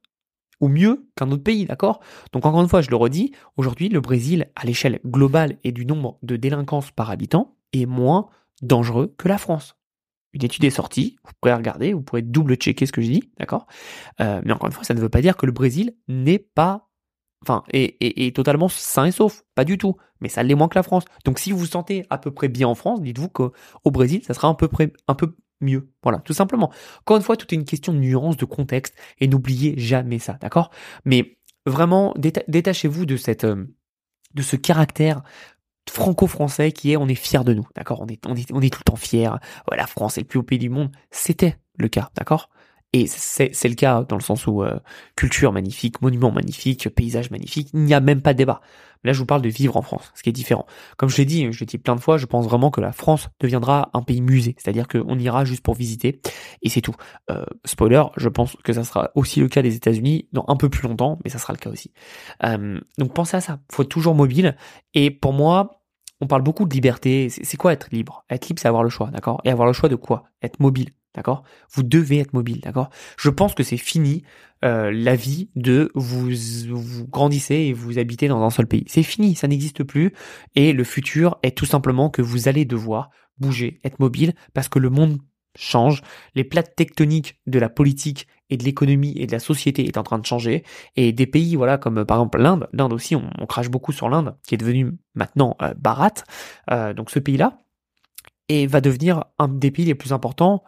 ou 0.60 0.68
mieux 0.68 1.08
qu'un 1.16 1.30
autre 1.30 1.42
pays, 1.42 1.64
d'accord? 1.64 2.00
Donc 2.32 2.46
encore 2.46 2.62
une 2.62 2.68
fois, 2.68 2.82
je 2.82 2.90
le 2.90 2.96
redis, 2.96 3.32
aujourd'hui, 3.56 3.88
le 3.88 4.00
Brésil, 4.00 4.50
à 4.54 4.64
l'échelle 4.64 5.00
globale 5.04 5.58
et 5.64 5.72
du 5.72 5.86
nombre 5.86 6.18
de 6.22 6.36
délinquances 6.36 6.90
par 6.90 7.10
habitant, 7.10 7.56
est 7.72 7.86
moins 7.86 8.28
dangereux 8.62 9.14
que 9.16 9.28
la 9.28 9.38
France. 9.38 9.76
Une 10.32 10.44
étude 10.44 10.64
est 10.64 10.70
sortie, 10.70 11.16
vous 11.24 11.32
pourrez 11.40 11.54
regarder, 11.54 11.92
vous 11.92 12.02
pourrez 12.02 12.22
double-checker 12.22 12.86
ce 12.86 12.92
que 12.92 13.02
je 13.02 13.10
dis, 13.10 13.30
d'accord? 13.38 13.66
Euh, 14.20 14.40
Mais 14.44 14.52
encore 14.52 14.68
une 14.68 14.72
fois, 14.72 14.84
ça 14.84 14.94
ne 14.94 15.00
veut 15.00 15.08
pas 15.08 15.22
dire 15.22 15.36
que 15.36 15.46
le 15.46 15.52
Brésil 15.52 15.96
n'est 16.06 16.38
pas, 16.38 16.88
enfin, 17.42 17.64
est, 17.72 18.34
totalement 18.36 18.68
sain 18.68 19.06
et 19.06 19.12
sauf, 19.12 19.42
pas 19.54 19.64
du 19.64 19.76
tout. 19.76 19.96
Mais 20.20 20.28
ça 20.28 20.42
l'est 20.42 20.54
moins 20.54 20.68
que 20.68 20.78
la 20.78 20.82
France. 20.82 21.04
Donc 21.24 21.38
si 21.38 21.50
vous 21.50 21.58
vous 21.58 21.66
sentez 21.66 22.04
à 22.10 22.18
peu 22.18 22.30
près 22.30 22.48
bien 22.48 22.68
en 22.68 22.74
France, 22.74 23.02
dites-vous 23.02 23.28
qu'au 23.28 23.52
Brésil, 23.86 24.22
ça 24.24 24.34
sera 24.34 24.48
un 24.48 24.54
peu, 24.54 24.68
près, 24.68 24.92
un 25.08 25.14
peu 25.14 25.34
mieux. 25.60 25.90
Voilà, 26.02 26.18
tout 26.18 26.32
simplement. 26.32 26.72
Encore 27.00 27.16
une 27.16 27.22
fois, 27.22 27.36
tout 27.36 27.46
est 27.52 27.56
une 27.56 27.64
question 27.64 27.92
de 27.92 27.98
nuance, 27.98 28.36
de 28.36 28.44
contexte, 28.44 28.94
et 29.18 29.28
n'oubliez 29.28 29.78
jamais 29.78 30.18
ça, 30.18 30.38
d'accord? 30.40 30.70
Mais 31.04 31.38
vraiment, 31.66 32.14
détachez-vous 32.16 33.06
de 33.06 33.16
cette, 33.16 33.44
euh, 33.44 33.66
de 34.34 34.42
ce 34.42 34.56
caractère 34.56 35.22
franco-français 35.88 36.72
qui 36.72 36.92
est 36.92 36.96
on 36.96 37.08
est 37.08 37.14
fier 37.14 37.44
de 37.44 37.54
nous, 37.54 37.66
d'accord? 37.74 38.00
On 38.00 38.06
est, 38.06 38.24
on, 38.26 38.36
est, 38.36 38.52
on 38.52 38.60
est 38.60 38.72
tout 38.72 38.80
le 38.80 38.90
temps 38.90 38.96
fier. 38.96 39.38
Ouais, 39.70 39.76
la 39.76 39.86
France 39.86 40.18
est 40.18 40.22
le 40.22 40.26
plus 40.26 40.38
haut 40.38 40.44
pays 40.44 40.58
du 40.58 40.70
monde. 40.70 40.90
C'était 41.10 41.56
le 41.76 41.88
cas, 41.88 42.10
d'accord? 42.16 42.48
Et 42.92 43.06
c'est 43.06 43.68
le 43.68 43.74
cas 43.74 44.04
dans 44.04 44.16
le 44.16 44.22
sens 44.22 44.46
où 44.46 44.62
euh, 44.62 44.78
culture 45.16 45.52
magnifique, 45.52 46.02
monument 46.02 46.32
magnifique, 46.32 46.88
paysage 46.88 47.30
magnifique, 47.30 47.70
il 47.72 47.80
n'y 47.80 47.94
a 47.94 48.00
même 48.00 48.20
pas 48.20 48.32
de 48.32 48.38
débat. 48.38 48.60
Là, 49.02 49.12
je 49.14 49.18
vous 49.18 49.26
parle 49.26 49.40
de 49.40 49.48
vivre 49.48 49.76
en 49.78 49.82
France, 49.82 50.12
ce 50.14 50.22
qui 50.22 50.28
est 50.28 50.32
différent. 50.32 50.66
Comme 50.98 51.08
je 51.08 51.16
l'ai 51.16 51.24
dit, 51.24 51.50
je 51.52 51.60
l'ai 51.60 51.66
dit 51.66 51.78
plein 51.78 51.96
de 51.96 52.00
fois, 52.00 52.18
je 52.18 52.26
pense 52.26 52.44
vraiment 52.44 52.70
que 52.70 52.82
la 52.82 52.92
France 52.92 53.28
deviendra 53.40 53.90
un 53.94 54.02
pays 54.02 54.20
musée, 54.20 54.54
c'est-à-dire 54.58 54.88
qu'on 54.88 55.18
ira 55.18 55.44
juste 55.46 55.62
pour 55.62 55.74
visiter, 55.74 56.20
et 56.62 56.68
c'est 56.68 56.82
tout. 56.82 56.94
Euh, 57.30 57.44
spoiler, 57.64 58.02
je 58.16 58.28
pense 58.28 58.56
que 58.62 58.74
ça 58.74 58.84
sera 58.84 59.10
aussi 59.14 59.40
le 59.40 59.48
cas 59.48 59.62
des 59.62 59.74
États-Unis 59.74 60.28
dans 60.32 60.44
un 60.48 60.56
peu 60.56 60.68
plus 60.68 60.86
longtemps, 60.86 61.18
mais 61.24 61.30
ça 61.30 61.38
sera 61.38 61.54
le 61.54 61.58
cas 61.58 61.70
aussi. 61.70 61.92
Euh, 62.44 62.78
donc 62.98 63.14
pensez 63.14 63.38
à 63.38 63.40
ça, 63.40 63.60
faut 63.72 63.84
être 63.84 63.88
toujours 63.88 64.14
mobile, 64.14 64.56
et 64.92 65.10
pour 65.10 65.32
moi, 65.32 65.80
on 66.20 66.26
parle 66.26 66.42
beaucoup 66.42 66.66
de 66.66 66.74
liberté. 66.74 67.30
C'est 67.30 67.56
quoi 67.56 67.72
être 67.72 67.88
libre? 67.92 68.24
Être 68.28 68.48
libre, 68.48 68.60
c'est 68.60 68.68
avoir 68.68 68.82
le 68.82 68.90
choix, 68.90 69.10
d'accord? 69.10 69.40
Et 69.44 69.50
avoir 69.50 69.66
le 69.66 69.72
choix 69.72 69.88
de 69.88 69.96
quoi? 69.96 70.24
Être 70.42 70.60
mobile. 70.60 70.90
D'accord? 71.14 71.42
Vous 71.72 71.82
devez 71.82 72.18
être 72.18 72.32
mobile, 72.32 72.60
d'accord? 72.60 72.90
Je 73.18 73.30
pense 73.30 73.54
que 73.54 73.62
c'est 73.62 73.76
fini 73.76 74.22
euh, 74.64 74.90
la 74.92 75.16
vie 75.16 75.50
de 75.56 75.90
vous, 75.94 76.30
vous 76.30 77.06
grandissez 77.06 77.54
et 77.54 77.72
vous 77.72 77.98
habitez 77.98 78.28
dans 78.28 78.42
un 78.42 78.50
seul 78.50 78.66
pays. 78.66 78.84
C'est 78.86 79.02
fini, 79.02 79.34
ça 79.34 79.48
n'existe 79.48 79.84
plus. 79.84 80.12
Et 80.54 80.72
le 80.72 80.84
futur 80.84 81.38
est 81.42 81.56
tout 81.56 81.66
simplement 81.66 82.10
que 82.10 82.22
vous 82.22 82.48
allez 82.48 82.64
devoir 82.64 83.10
bouger, 83.38 83.80
être 83.84 83.98
mobile, 84.00 84.34
parce 84.52 84.68
que 84.68 84.78
le 84.78 84.90
monde 84.90 85.18
change, 85.56 86.02
les 86.34 86.44
plates 86.44 86.76
tectoniques 86.76 87.40
de 87.46 87.58
la 87.58 87.68
politique 87.68 88.28
et 88.50 88.56
de 88.56 88.64
l'économie 88.64 89.14
et 89.16 89.26
de 89.26 89.32
la 89.32 89.38
société 89.38 89.86
est 89.86 89.96
en 89.96 90.02
train 90.02 90.18
de 90.18 90.26
changer, 90.26 90.64
et 90.96 91.12
des 91.12 91.26
pays, 91.26 91.56
voilà, 91.56 91.78
comme 91.78 91.98
euh, 91.98 92.04
par 92.04 92.18
exemple 92.18 92.40
l'Inde, 92.40 92.68
l'Inde 92.72 92.92
aussi, 92.92 93.16
on, 93.16 93.46
crache 93.46 93.68
beaucoup 93.68 93.92
sur 93.92 94.08
l'Inde, 94.08 94.36
qui 94.46 94.54
est 94.54 94.58
devenu 94.58 94.92
maintenant 95.14 95.56
euh, 95.62 95.74
Barat, 95.76 96.14
euh, 96.70 96.92
donc 96.92 97.10
ce 97.10 97.18
pays-là, 97.18 97.58
et 98.50 98.66
va 98.66 98.80
devenir 98.80 99.26
un 99.38 99.46
des 99.46 99.70
pays 99.70 99.84
les 99.84 99.94
plus 99.94 100.12
importants 100.12 100.64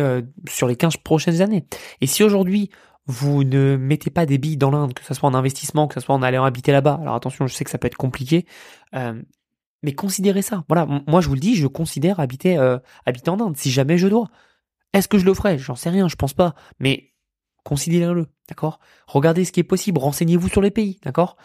euh, 0.00 0.22
sur 0.48 0.66
les 0.66 0.74
15 0.74 0.96
prochaines 0.96 1.40
années. 1.40 1.64
Et 2.00 2.08
si 2.08 2.24
aujourd'hui, 2.24 2.68
vous 3.06 3.44
ne 3.44 3.76
mettez 3.76 4.10
pas 4.10 4.26
des 4.26 4.38
billes 4.38 4.56
dans 4.56 4.72
l'Inde, 4.72 4.92
que 4.92 5.04
ce 5.04 5.14
soit 5.14 5.28
en 5.28 5.34
investissement, 5.34 5.86
que 5.86 5.94
ce 5.94 6.00
soit 6.00 6.16
en 6.16 6.22
allant 6.22 6.42
habiter 6.42 6.72
là-bas, 6.72 6.98
alors 7.00 7.14
attention, 7.14 7.46
je 7.46 7.54
sais 7.54 7.62
que 7.62 7.70
ça 7.70 7.78
peut 7.78 7.86
être 7.86 7.96
compliqué, 7.96 8.44
euh, 8.96 9.22
mais 9.84 9.92
considérez 9.92 10.42
ça. 10.42 10.64
Voilà, 10.68 10.84
moi 11.06 11.20
je 11.20 11.28
vous 11.28 11.34
le 11.34 11.40
dis, 11.40 11.54
je 11.54 11.68
considère 11.68 12.18
habiter, 12.18 12.58
euh, 12.58 12.78
habiter 13.06 13.30
en 13.30 13.38
Inde, 13.38 13.56
si 13.56 13.70
jamais 13.70 13.98
je 13.98 14.08
dois. 14.08 14.28
Est-ce 14.92 15.06
que 15.06 15.16
je 15.16 15.24
le 15.24 15.32
ferai? 15.32 15.58
J'en 15.58 15.76
sais 15.76 15.90
rien, 15.90 16.08
je 16.08 16.16
pense 16.16 16.34
pas. 16.34 16.56
Mais 16.80 17.12
considérez-le, 17.62 18.26
d'accord? 18.48 18.80
Regardez 19.06 19.44
ce 19.44 19.52
qui 19.52 19.60
est 19.60 19.64
possible, 19.64 20.00
renseignez-vous 20.00 20.48
sur 20.48 20.60
les 20.60 20.72
pays, 20.72 20.98
d'accord? 21.04 21.36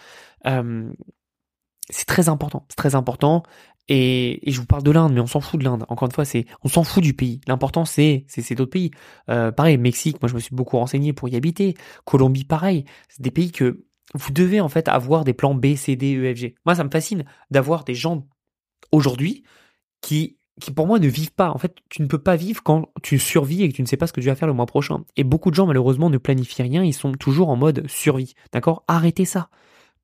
C'est 1.89 2.05
très 2.05 2.29
important, 2.29 2.65
c'est 2.67 2.75
très 2.75 2.95
important. 2.95 3.43
Et, 3.89 4.41
je 4.45 4.59
vous 4.59 4.65
parle 4.65 4.83
de 4.83 4.91
l'Inde, 4.91 5.13
mais 5.13 5.21
on 5.21 5.27
s'en 5.27 5.39
fout 5.39 5.59
de 5.59 5.65
l'Inde. 5.65 5.85
Encore 5.87 6.07
une 6.07 6.13
fois, 6.13 6.25
c'est 6.25 6.45
on 6.63 6.67
s'en 6.67 6.83
fout 6.83 7.01
du 7.01 7.13
pays. 7.13 7.39
L'important 7.47 7.85
c'est 7.85 8.25
c'est 8.27 8.55
d'autres 8.55 8.71
pays. 8.71 8.91
Euh, 9.29 9.51
pareil, 9.51 9.77
Mexique, 9.77 10.21
moi 10.21 10.29
je 10.29 10.35
me 10.35 10.39
suis 10.39 10.55
beaucoup 10.55 10.77
renseigné 10.77 11.13
pour 11.13 11.29
y 11.29 11.35
habiter. 11.35 11.75
Colombie, 12.05 12.43
pareil. 12.43 12.85
C'est 13.09 13.21
des 13.21 13.31
pays 13.31 13.51
que 13.51 13.85
vous 14.13 14.31
devez 14.31 14.61
en 14.61 14.69
fait 14.69 14.87
avoir 14.87 15.23
des 15.23 15.33
plans 15.33 15.55
B, 15.55 15.75
C, 15.75 15.95
D, 15.95 16.15
E, 16.15 16.33
F, 16.33 16.37
G. 16.37 16.55
Moi, 16.65 16.75
ça 16.75 16.83
me 16.83 16.89
fascine 16.89 17.25
d'avoir 17.51 17.83
des 17.83 17.93
gens 17.93 18.27
aujourd'hui 18.91 19.43
qui, 20.01 20.37
qui 20.61 20.71
pour 20.71 20.87
moi 20.87 20.99
ne 20.99 21.07
vivent 21.07 21.33
pas. 21.33 21.49
En 21.51 21.57
fait, 21.57 21.75
tu 21.89 22.01
ne 22.01 22.07
peux 22.07 22.21
pas 22.21 22.35
vivre 22.35 22.63
quand 22.63 22.89
tu 23.03 23.19
survis 23.19 23.63
et 23.63 23.69
que 23.69 23.75
tu 23.75 23.81
ne 23.81 23.87
sais 23.87 23.97
pas 23.97 24.07
ce 24.07 24.13
que 24.13 24.21
tu 24.21 24.27
vas 24.27 24.35
faire 24.35 24.47
le 24.47 24.53
mois 24.53 24.65
prochain. 24.65 25.03
Et 25.17 25.23
beaucoup 25.23 25.49
de 25.49 25.55
gens, 25.55 25.67
malheureusement, 25.67 26.09
ne 26.09 26.17
planifient 26.17 26.63
rien. 26.63 26.83
Ils 26.83 26.93
sont 26.93 27.11
toujours 27.13 27.49
en 27.49 27.55
mode 27.55 27.87
survie. 27.87 28.33
D'accord? 28.51 28.83
Arrêtez 28.87 29.25
ça. 29.25 29.49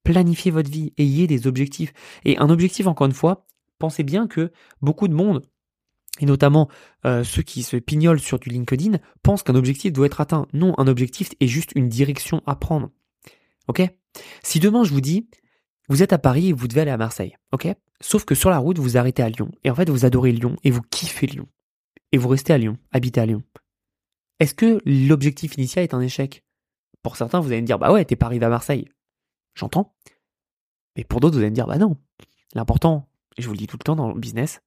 Planifiez 0.04 0.52
votre 0.52 0.70
vie. 0.70 0.94
Ayez 0.98 1.28
des 1.28 1.48
objectifs. 1.48 1.94
Et 2.26 2.38
un 2.38 2.50
objectif, 2.50 2.88
encore 2.88 3.08
une 3.08 3.14
fois, 3.14 3.46
pensez 3.84 4.04
bien 4.04 4.28
que 4.28 4.54
beaucoup 4.82 5.10
de 5.10 5.14
monde 5.14 5.42
et 6.22 6.26
notamment 6.26 6.70
euh, 7.06 7.26
ceux 7.26 7.42
qui 7.42 7.64
se 7.64 7.76
pignolent 7.76 8.20
sur 8.20 8.40
du 8.40 8.48
LinkedIn, 8.48 9.00
pensent 9.24 9.44
qu'un 9.44 9.56
objectif 9.56 9.92
doit 9.92 10.06
être 10.06 10.22
atteint. 10.22 10.48
Non, 10.54 10.74
un 10.78 10.88
objectif 10.88 11.32
est 11.42 11.48
juste 11.48 11.72
une 11.76 11.90
direction 11.90 12.42
à 12.46 12.56
prendre. 12.56 12.92
Ok? 13.68 13.82
Si 14.42 14.62
demain 14.62 14.86
je 14.86 14.92
vous 14.92 15.02
dis, 15.02 15.28
vous 15.90 16.02
êtes 16.02 16.14
à 16.14 16.18
Paris 16.18 16.50
et 16.50 16.54
vous 16.54 16.70
devez 16.70 16.82
aller 16.82 16.92
à 16.92 16.98
Marseille, 16.98 17.36
ok? 17.52 17.68
Sauf 18.00 18.24
que 18.24 18.36
sur 18.36 18.50
la 18.50 18.58
route, 18.58 18.80
vous 18.80 18.96
arrêtez 18.96 19.22
à 19.22 19.30
Lyon. 19.30 19.52
Et 19.66 19.70
en 19.70 19.76
fait, 19.76 19.90
vous 19.90 20.06
adorez 20.06 20.32
Lyon 20.32 20.56
et 20.64 20.72
vous 20.72 20.82
kiffez 20.82 21.28
Lyon. 21.28 21.48
Et 22.14 22.18
vous 22.18 22.30
restez 22.30 22.54
à 22.54 22.58
Lyon, 22.58 22.78
habitez 22.92 23.20
à 23.20 23.26
Lyon. 23.26 23.44
Est-ce 24.40 24.54
que 24.54 24.80
l'objectif 24.86 25.56
initial 25.56 25.84
est 25.84 25.94
un 25.94 26.00
échec? 26.00 26.46
Pour 27.02 27.18
certains, 27.18 27.42
vous 27.42 27.52
allez 27.52 27.62
me 27.62 27.68
dire, 27.68 27.80
bah 27.80 27.92
ouais, 27.92 28.06
t'es 28.06 28.16
pas 28.16 28.28
arrivé 28.28 28.46
à 28.46 28.50
Marseille. 28.50 28.88
J'entends. 29.56 29.94
Mais 30.96 31.04
pour 31.04 31.20
d'autres, 31.20 31.36
vous 31.36 31.42
allez 31.42 31.50
me 31.50 31.56
dire, 31.56 31.68
bah 31.68 31.78
non. 31.78 31.98
L'important, 32.54 33.10
je 33.38 33.48
vous 33.48 33.54
le 33.54 33.58
dis 33.58 33.68
tout 33.68 33.78
le 33.78 33.84
temps 33.84 33.96
dans 33.96 34.10
le 34.14 34.20
business, 34.20 34.62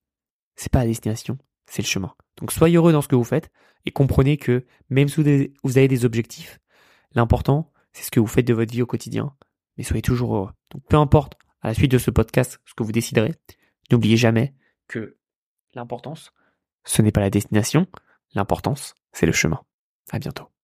c'est 0.56 0.72
pas 0.72 0.80
la 0.80 0.86
destination, 0.86 1.38
c'est 1.66 1.82
le 1.82 1.86
chemin. 1.86 2.14
Donc 2.36 2.52
soyez 2.52 2.76
heureux 2.76 2.92
dans 2.92 3.02
ce 3.02 3.08
que 3.08 3.16
vous 3.16 3.24
faites 3.24 3.50
et 3.84 3.90
comprenez 3.90 4.36
que 4.36 4.66
même 4.90 5.08
si 5.08 5.22
vous 5.62 5.78
avez 5.78 5.88
des 5.88 6.04
objectifs, 6.04 6.58
l'important, 7.12 7.72
c'est 7.92 8.02
ce 8.04 8.10
que 8.10 8.20
vous 8.20 8.26
faites 8.26 8.46
de 8.46 8.54
votre 8.54 8.72
vie 8.72 8.82
au 8.82 8.86
quotidien, 8.86 9.34
mais 9.76 9.84
soyez 9.84 10.02
toujours 10.02 10.34
heureux. 10.36 10.50
Donc 10.70 10.82
peu 10.88 10.96
importe, 10.96 11.34
à 11.62 11.68
la 11.68 11.74
suite 11.74 11.92
de 11.92 11.98
ce 11.98 12.10
podcast, 12.10 12.60
ce 12.64 12.74
que 12.74 12.82
vous 12.82 12.92
déciderez, 12.92 13.34
n'oubliez 13.90 14.16
jamais 14.16 14.54
que 14.88 15.16
l'importance, 15.74 16.32
ce 16.84 17.02
n'est 17.02 17.12
pas 17.12 17.20
la 17.20 17.30
destination, 17.30 17.86
l'importance, 18.34 18.94
c'est 19.12 19.26
le 19.26 19.32
chemin. 19.32 19.60
À 20.10 20.18
bientôt. 20.18 20.55